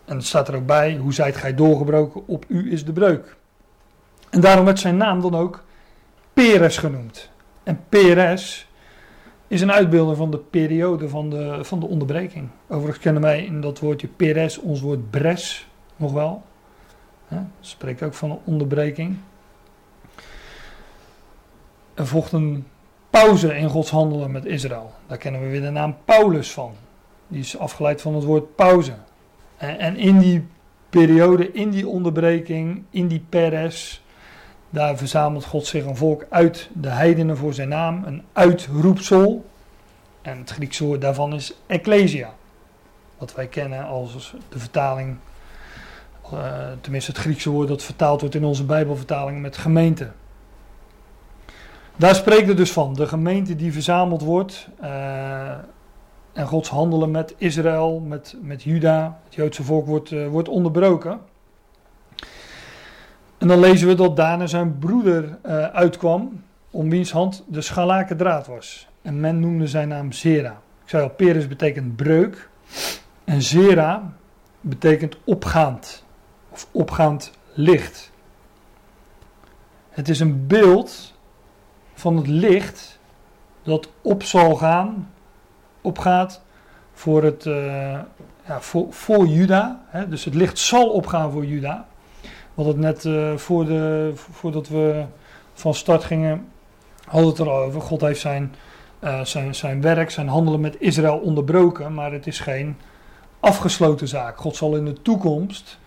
[0.06, 3.36] En het staat er ook bij, hoe zijt gij doorgebroken, op u is de breuk.
[4.30, 5.64] En daarom werd zijn naam dan ook
[6.34, 7.32] Peres genoemd.
[7.64, 8.68] En Peres
[9.48, 12.50] is een uitbeelding van de periode van de, van de onderbreking.
[12.68, 16.44] Overigens kennen wij in dat woordje Peres ons woord bres nog wel.
[17.28, 19.18] Dat spreekt ook van een onderbreking.
[21.94, 22.66] Er volgt een
[23.10, 24.94] pauze in Gods handelen met Israël.
[25.08, 26.74] Daar kennen we weer de naam Paulus van.
[27.28, 28.94] Die is afgeleid van het woord pauze.
[29.58, 30.48] En, en in die
[30.90, 34.04] periode, in die onderbreking, in die peres,
[34.70, 39.46] daar verzamelt God zich een volk uit de heidenen voor zijn naam, een uitroepsel.
[40.22, 42.34] En het Griekse woord daarvan is ecclesia.
[43.18, 45.18] Wat wij kennen als de vertaling,
[46.82, 50.12] tenminste het Griekse woord dat vertaald wordt in onze Bijbelvertaling met gemeente.
[51.96, 55.50] Daar spreekt het dus van, de gemeente die verzameld wordt uh,
[56.34, 61.20] en Gods handelen met Israël, met, met Juda, het Joodse volk, wordt, uh, wordt onderbroken.
[63.38, 65.38] En dan lezen we dat daarna zijn broeder
[65.74, 68.88] uitkwam, om wiens hand de scharlaken draad was.
[69.02, 70.62] En men noemde zijn naam Zera.
[70.84, 72.50] Ik zei al, Peres betekent breuk.
[73.24, 74.14] En Zera
[74.62, 76.05] betekent opgaand.
[76.56, 78.12] Of opgaand licht.
[79.90, 81.14] Het is een beeld
[81.94, 83.00] van het licht
[83.64, 85.12] dat op zal gaan,
[85.82, 86.42] opgaat
[86.94, 88.00] voor, het, uh,
[88.48, 89.84] ja, voor, Juda.
[89.88, 90.10] Hè?
[90.10, 91.88] Dus het licht zal opgaan voor Juda.
[92.54, 95.06] Wat het net uh, voor de, voordat we
[95.54, 96.48] van start gingen,
[97.06, 97.82] hadden het erover.
[97.82, 98.56] God heeft zijn,
[99.04, 102.78] uh, zijn, zijn werk, zijn handelen met Israël onderbroken, maar het is geen
[103.40, 104.38] afgesloten zaak.
[104.38, 105.78] God zal in de toekomst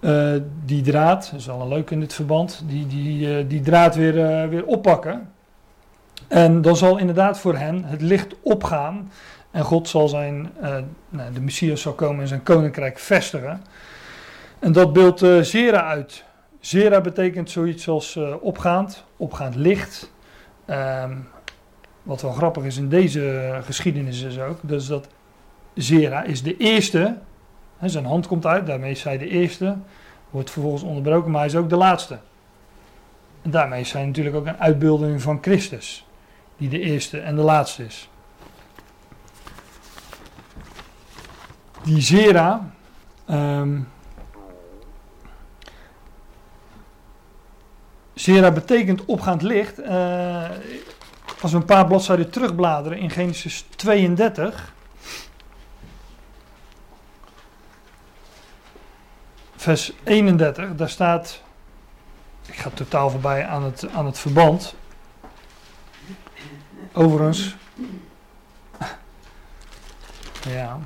[0.00, 0.32] uh,
[0.64, 4.48] die draad, dat is wel een leuk in dit verband, die, die, die draad weer,
[4.48, 5.30] weer oppakken.
[6.28, 9.10] En dan zal inderdaad voor hen het licht opgaan.
[9.50, 10.52] En God zal zijn,
[11.08, 13.62] nou, de Messias zal komen en zijn koninkrijk vestigen.
[14.58, 16.24] En dat beeldt Zera uit.
[16.60, 20.12] Zera betekent zoiets als opgaand, opgaand licht.
[20.70, 21.28] Um,
[22.02, 25.08] wat wel grappig is in deze geschiedenis is ook, dus dat
[25.74, 27.16] Zera is de eerste.
[27.84, 29.76] Zijn hand komt uit, daarmee is hij de eerste.
[30.30, 32.18] Wordt vervolgens onderbroken, maar hij is ook de laatste.
[33.42, 36.06] En daarmee is hij natuurlijk ook een uitbeelding van Christus,
[36.56, 38.08] die de eerste en de laatste is.
[41.84, 42.70] Die Zera,
[43.30, 43.88] um,
[48.14, 49.80] Zera betekent opgaand licht.
[49.80, 50.50] Uh,
[51.40, 54.74] als we een paar bladzijden terugbladeren in Genesis 32.
[59.66, 61.42] Vers 31, daar staat.
[62.46, 64.74] Ik ga totaal voorbij aan het, aan het verband.
[66.92, 67.56] Overigens.
[70.48, 70.78] Ja.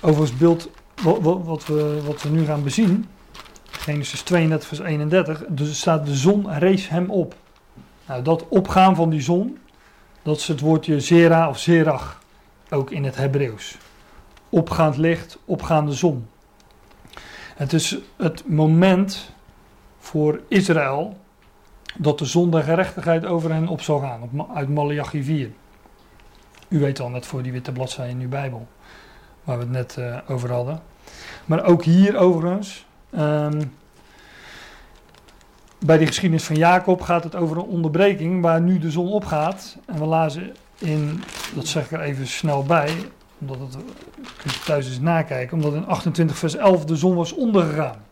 [0.00, 0.70] Overigens beeld
[1.02, 3.08] wat, we, wat we nu gaan bezien
[3.70, 5.44] Genesis 32, vers 31.
[5.48, 7.34] Dus staat de zon rees hem op.
[8.06, 9.58] Nou, dat opgaan van die zon,
[10.22, 12.20] dat is het woordje zera of zerach,
[12.70, 13.76] ook in het Hebreeuws.
[14.48, 16.28] Opgaand licht, opgaande zon.
[17.56, 19.30] Het is het moment
[19.98, 21.16] voor Israël
[21.98, 25.50] dat de zon der gerechtigheid over hen op zal gaan, uit Malachi 4.
[26.68, 28.66] U weet al net voor die witte bladzijde in uw Bijbel,
[29.44, 30.82] waar we het net uh, over hadden.
[31.44, 32.86] Maar ook hier overigens,
[33.18, 33.72] Um,
[35.78, 39.76] bij de geschiedenis van Jacob gaat het over een onderbreking waar nu de zon opgaat.
[39.86, 41.22] En we lazen in,
[41.54, 42.90] dat zeg ik er even snel bij,
[43.50, 43.84] omdat het,
[44.36, 48.04] kunt je thuis eens nakijken, omdat in 28 vers 11 de zon was ondergegaan.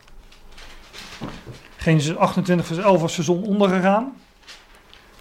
[1.77, 4.13] Genesis 28 vers 11 was de zon ondergegaan.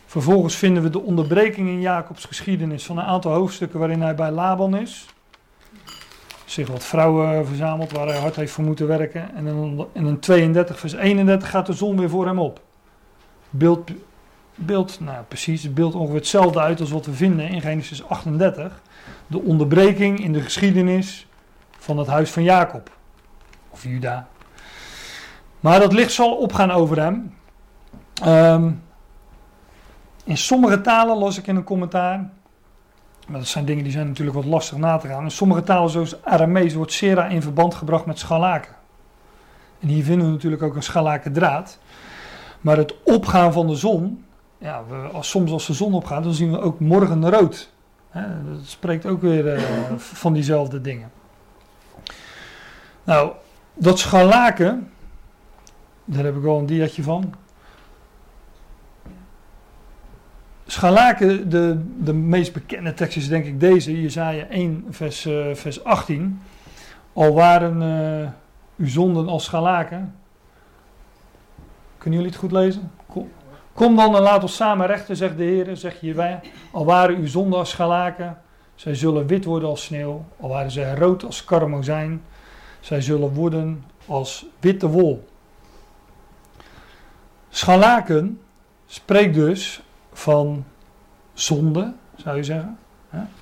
[0.05, 4.32] Vervolgens vinden we de onderbreking in Jacobs geschiedenis van een aantal hoofdstukken waarin hij bij
[4.32, 5.05] Laban is.
[6.45, 9.36] Zich wat vrouwen verzamelt waar hij hard heeft voor moeten werken.
[9.36, 9.47] En
[9.93, 12.61] in een 32 vers 31 gaat de zon weer voor hem op.
[13.49, 13.91] Beeld,
[14.55, 18.82] beeld nou precies, beeld ongeveer hetzelfde uit als wat we vinden in Genesis 38.
[19.28, 21.28] De onderbreking in de geschiedenis
[21.78, 22.91] van het huis van Jacob.
[23.70, 24.28] Of Juda.
[25.60, 27.34] Maar dat licht zal opgaan over hem.
[28.26, 28.84] Um,
[30.24, 32.30] in sommige talen las ik in een commentaar.
[33.28, 35.24] Maar dat zijn dingen die zijn natuurlijk wat lastig na te gaan.
[35.24, 38.76] In sommige talen, zoals Aramees, wordt Sera in verband gebracht met scharlaken.
[39.80, 41.80] En hier vinden we natuurlijk ook een scharlaken draad.
[42.62, 44.26] Maar het opgaan van de zon,
[44.58, 47.72] ja, we, als, soms als de zon opgaat, dan zien we ook morgen rood.
[48.22, 49.61] Dat spreekt ook weer uh,
[49.97, 51.11] van diezelfde dingen.
[53.03, 53.32] Nou,
[53.74, 54.91] dat scharlaken,
[56.05, 57.34] daar heb ik wel een diatje van.
[60.66, 65.84] Scharlaken, de, de meest bekende tekst is denk ik deze, Jezaja 1 vers, uh, vers
[65.84, 66.41] 18.
[67.14, 68.30] Al waren uh,
[68.78, 70.16] uw zonden als scharlaken.
[71.97, 72.91] Kunnen jullie het goed lezen?
[73.05, 73.32] Kom,
[73.74, 76.39] kom dan en laat ons samen rechten, zegt de Heer, zegt wij.
[76.71, 78.41] Al waren uw zonden als scharlaken,
[78.76, 80.26] zij zullen wit worden als sneeuw.
[80.39, 82.21] Al waren zij rood als karmozijn,
[82.80, 85.28] zij zullen worden als witte wol.
[87.49, 88.41] Scharlaken
[88.86, 90.65] spreekt dus van
[91.34, 92.78] zonde, zou je zeggen.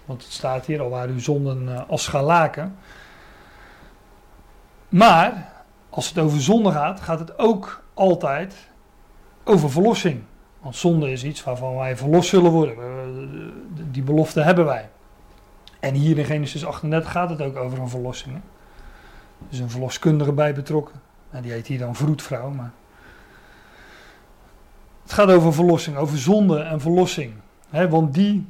[0.06, 2.76] Want het staat hier, al waren uw zonden eh, als scharlaken.
[4.90, 5.52] Maar,
[5.90, 8.70] als het over zonde gaat, gaat het ook altijd
[9.44, 10.22] over verlossing.
[10.60, 12.76] Want zonde is iets waarvan wij verlost zullen worden.
[13.92, 14.90] Die belofte hebben wij.
[15.80, 18.36] En hier in Genesis 38 gaat het ook over een verlossing.
[18.36, 18.42] Er
[19.50, 21.02] is een verloskundige bij betrokken.
[21.30, 22.72] Nou, die heet hier dan vroedvrouw, maar
[25.04, 27.34] het gaat over verlossing, over zonde en verlossing.
[27.90, 28.48] want, die,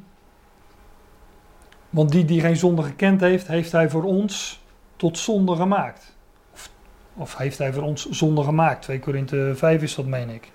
[1.90, 4.62] want die die geen zonde gekend heeft, heeft hij voor ons
[4.96, 6.16] tot zonde gemaakt.
[6.52, 6.70] Of,
[7.14, 8.82] of heeft hij voor ons zonde gemaakt.
[8.82, 10.52] 2 Korinthe 5 is dat, meen ik.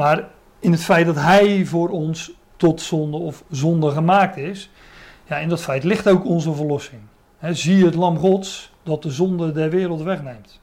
[0.00, 0.24] Maar
[0.58, 4.70] in het feit dat hij voor ons tot zonde of zonde gemaakt is,
[5.24, 7.00] ja, in dat feit ligt ook onze verlossing.
[7.40, 10.60] zie het lam gods dat de zonde der wereld wegneemt.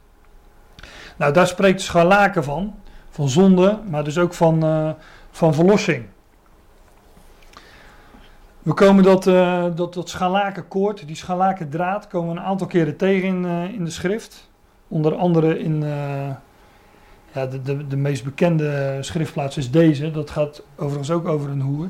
[1.18, 2.74] Nou, daar spreekt Scharlaken van
[3.10, 4.90] van zonde, maar dus ook van, uh,
[5.32, 6.06] van verlossing.
[8.62, 13.28] We komen dat, uh, dat, dat scharlakenkoord, die scharlakendraad, komen we een aantal keren tegen
[13.28, 14.50] in, uh, in de schrift.
[14.88, 15.84] Onder andere in
[17.46, 20.12] de, de, meest bekende schriftplaats is deze.
[20.12, 21.90] Dat gaat overigens ook over een hoer.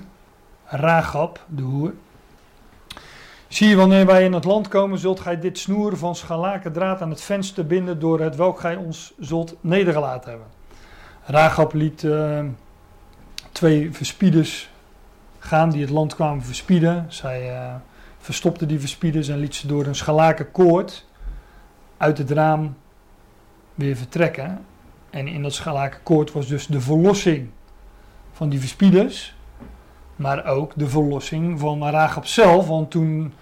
[0.66, 1.94] Ragab, de hoer.
[3.48, 7.10] Zie je, wanneer wij in het land komen, zult gij dit snoer van scharlakendraad aan
[7.10, 10.48] het venster binden, door het welk gij ons zult nedergelaten hebben.
[11.24, 12.40] Ragab liet uh,
[13.52, 14.70] twee verspieders
[15.40, 17.06] gaan die het land kwamen verspieden.
[17.08, 17.76] Zij uh,
[18.18, 21.06] verstopte die verspieders en liet ze door een schalaken koord
[21.98, 22.76] uit het raam
[23.76, 24.66] weer vertrekken.
[25.10, 27.50] En in dat schalaken koord was dus de verlossing
[28.32, 29.36] van die verspieders.
[30.16, 32.68] Maar ook de verlossing van Ragab zelf.
[32.68, 33.34] Want toen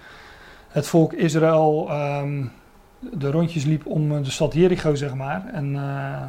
[0.67, 2.51] het volk Israël um,
[2.99, 5.45] de rondjes liep om de stad Jericho, zeg maar.
[5.51, 6.21] En uh,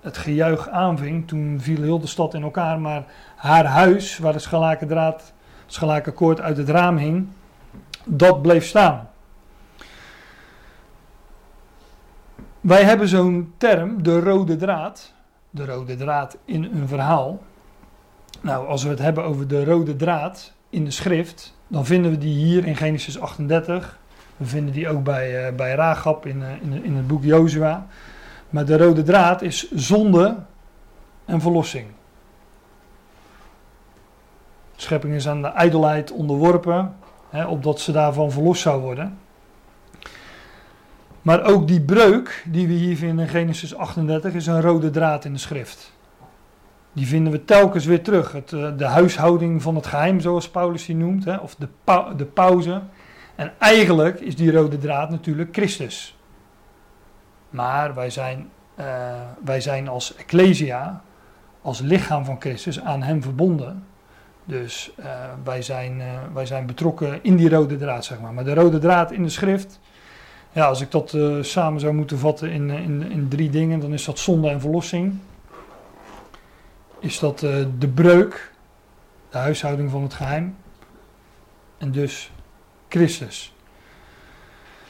[0.00, 2.80] het gejuich aanving, toen viel heel de stad in elkaar.
[2.80, 3.04] Maar
[3.36, 5.32] haar huis, waar de schalaken draad,
[5.66, 7.28] schalaken koord uit het raam hing,
[8.04, 9.08] dat bleef staan.
[12.62, 15.12] Wij hebben zo'n term, de rode draad.
[15.50, 17.40] De rode draad in een verhaal.
[18.40, 22.18] Nou, als we het hebben over de rode draad in de schrift, dan vinden we
[22.18, 23.98] die hier in Genesis 38.
[24.36, 27.86] We vinden die ook bij, uh, bij Ragab in, uh, in, in het boek Jozua.
[28.50, 30.36] Maar de rode draad is zonde
[31.24, 31.86] en verlossing.
[34.76, 36.94] De schepping is aan de ijdelheid onderworpen,
[37.30, 39.18] hè, opdat ze daarvan verlost zou worden.
[41.22, 45.24] Maar ook die breuk die we hier vinden in Genesis 38 is een rode draad
[45.24, 45.92] in de schrift.
[46.92, 48.32] Die vinden we telkens weer terug.
[48.32, 51.68] Het, eh, de huishouding van het geheim, zoals Paulus die noemt, hè, of de,
[52.16, 52.82] de pauze.
[53.34, 56.16] En eigenlijk is die rode draad natuurlijk Christus.
[57.50, 58.48] Maar wij zijn,
[58.78, 58.86] uh,
[59.44, 61.02] wij zijn als Ecclesia,
[61.62, 63.84] als lichaam van Christus, aan Hem verbonden.
[64.44, 65.06] Dus uh,
[65.44, 66.02] wij, zijn,
[66.32, 68.32] wij zijn betrokken in die rode draad, zeg maar.
[68.32, 69.80] Maar de rode draad in de schrift,
[70.52, 74.04] ja, als ik dat samen zou moeten vatten in, in, in drie dingen, dan is
[74.04, 75.14] dat zonde en verlossing.
[76.98, 78.52] is dat eh, de breuk,
[79.30, 80.56] de huishouding van het geheim,
[81.78, 82.30] en dus
[82.88, 83.54] Christus.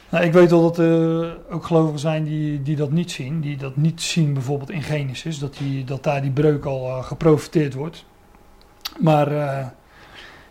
[0.09, 3.41] Nou, ik weet wel dat er ook gelovigen zijn die, die dat niet zien.
[3.41, 5.39] Die dat niet zien bijvoorbeeld in Genesis.
[5.39, 8.05] Dat, die, dat daar die breuk al geprofiteerd wordt.
[8.99, 9.31] Maar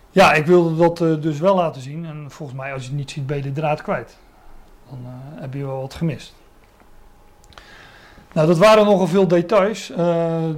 [0.09, 2.05] ja, ik wilde dat dus wel laten zien.
[2.05, 4.17] En volgens mij als je het niet ziet ben je de draad kwijt.
[5.03, 6.33] Dan heb je wel wat gemist.
[8.33, 9.91] Nou, dat waren nogal veel details.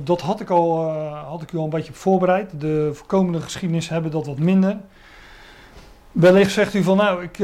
[0.03, 2.59] dat had ik, al, had ik u al een beetje voorbereid.
[2.59, 4.77] De komende geschiedenis hebben dat wat minder.
[6.11, 7.37] Wellicht zegt u van nou, ik,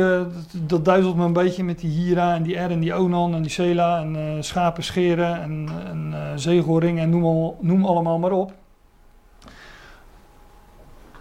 [0.52, 3.42] dat, duizelt me een beetje met die Hira en die R en die Onan en
[3.42, 8.54] die Sela en schapen scheren en, en en noem, noem allemaal maar op.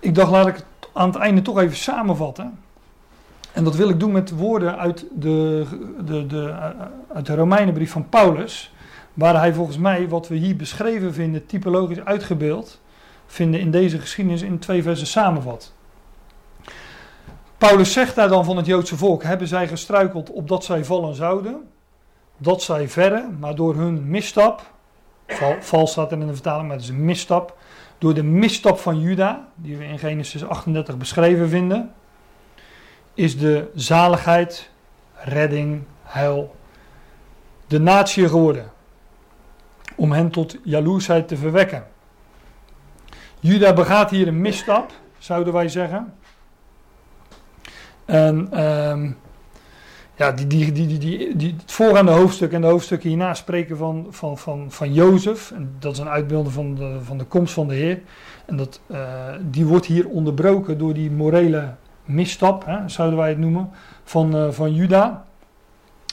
[0.00, 2.58] Ik dacht laat ik het aan het einde toch even samenvatten.
[3.53, 5.66] En dat wil ik doen met woorden uit de,
[6.05, 6.55] de, de,
[7.12, 8.72] uit de Romeinenbrief van Paulus.
[9.14, 12.80] Waar hij volgens mij wat we hier beschreven vinden, typologisch uitgebeeld,
[13.26, 15.72] vinden in deze geschiedenis in twee versen samenvat.
[17.59, 21.68] Paulus zegt daar dan van het Joodse volk: hebben zij gestruikeld opdat zij vallen zouden?
[22.36, 24.72] Dat zij verre, maar door hun misstap,
[25.61, 27.57] val, staat er in de vertaling, maar het is een misstap.
[27.98, 31.92] Door de misstap van Juda, die we in Genesis 38 beschreven vinden,
[33.20, 34.70] is de zaligheid,
[35.14, 36.56] redding, heil
[37.66, 38.70] de natie geworden.
[39.94, 41.86] Om hen tot jaloersheid te verwekken.
[43.40, 46.14] Juda begaat hier een misstap, zouden wij zeggen.
[48.04, 49.16] En um,
[50.16, 54.06] ja, die, die, die, die, die, het voorgaande hoofdstuk en de hoofdstukken hierna spreken van,
[54.10, 55.50] van, van, van Jozef.
[55.50, 58.00] En dat is een uitbeelding van de, van de komst van de Heer.
[58.46, 58.98] En dat, uh,
[59.40, 61.74] die wordt hier onderbroken door die morele
[62.14, 63.70] misstap, hè, zouden wij het noemen,
[64.04, 65.24] van, uh, van Juda.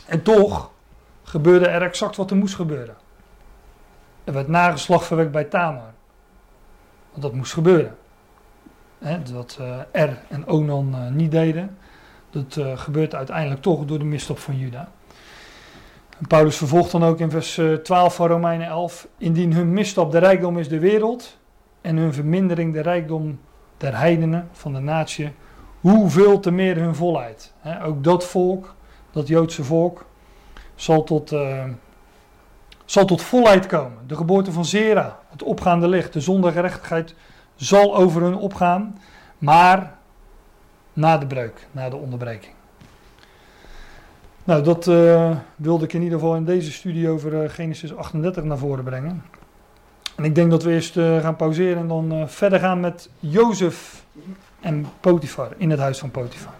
[0.06, 0.72] En toch
[1.24, 2.96] gebeurde er exact wat er moest gebeuren.
[4.24, 5.94] Er werd nageslag verwekt bij Tamar.
[7.10, 7.96] Want dat moest gebeuren.
[9.00, 11.78] Hè, dat uh, R en Onan niet deden.
[12.30, 14.90] Dat gebeurt uiteindelijk toch door de misstap van Juda.
[16.20, 20.18] En Paulus vervolgt dan ook in vers 12 van Romeinen 11: Indien hun misstap de
[20.18, 21.38] rijkdom is de wereld
[21.82, 23.40] en hun vermindering de rijkdom
[23.78, 25.32] der heidenen van de natie,
[25.82, 27.54] hoeveel te meer hun volheid.
[27.60, 28.76] He, ook dat volk,
[29.12, 30.06] dat Joodse volk,
[30.76, 31.64] zal tot, uh,
[32.86, 33.98] zal tot volheid komen.
[34.08, 37.16] De geboorte van Zera, het opgaande licht, de zondergerechtigheid
[37.56, 38.98] zal over hun opgaan,
[39.38, 39.96] maar
[40.94, 42.54] na de breuk, na de onderbreking.
[44.44, 48.44] Nou, dat uh, wilde ik in ieder geval in deze studie over uh, Genesis 38
[48.44, 49.24] naar voren brengen.
[50.16, 54.06] En ik denk dat we eerst gaan pauzeren en dan verder gaan met Jozef
[54.68, 56.57] en Potifar in het huis van Potifar.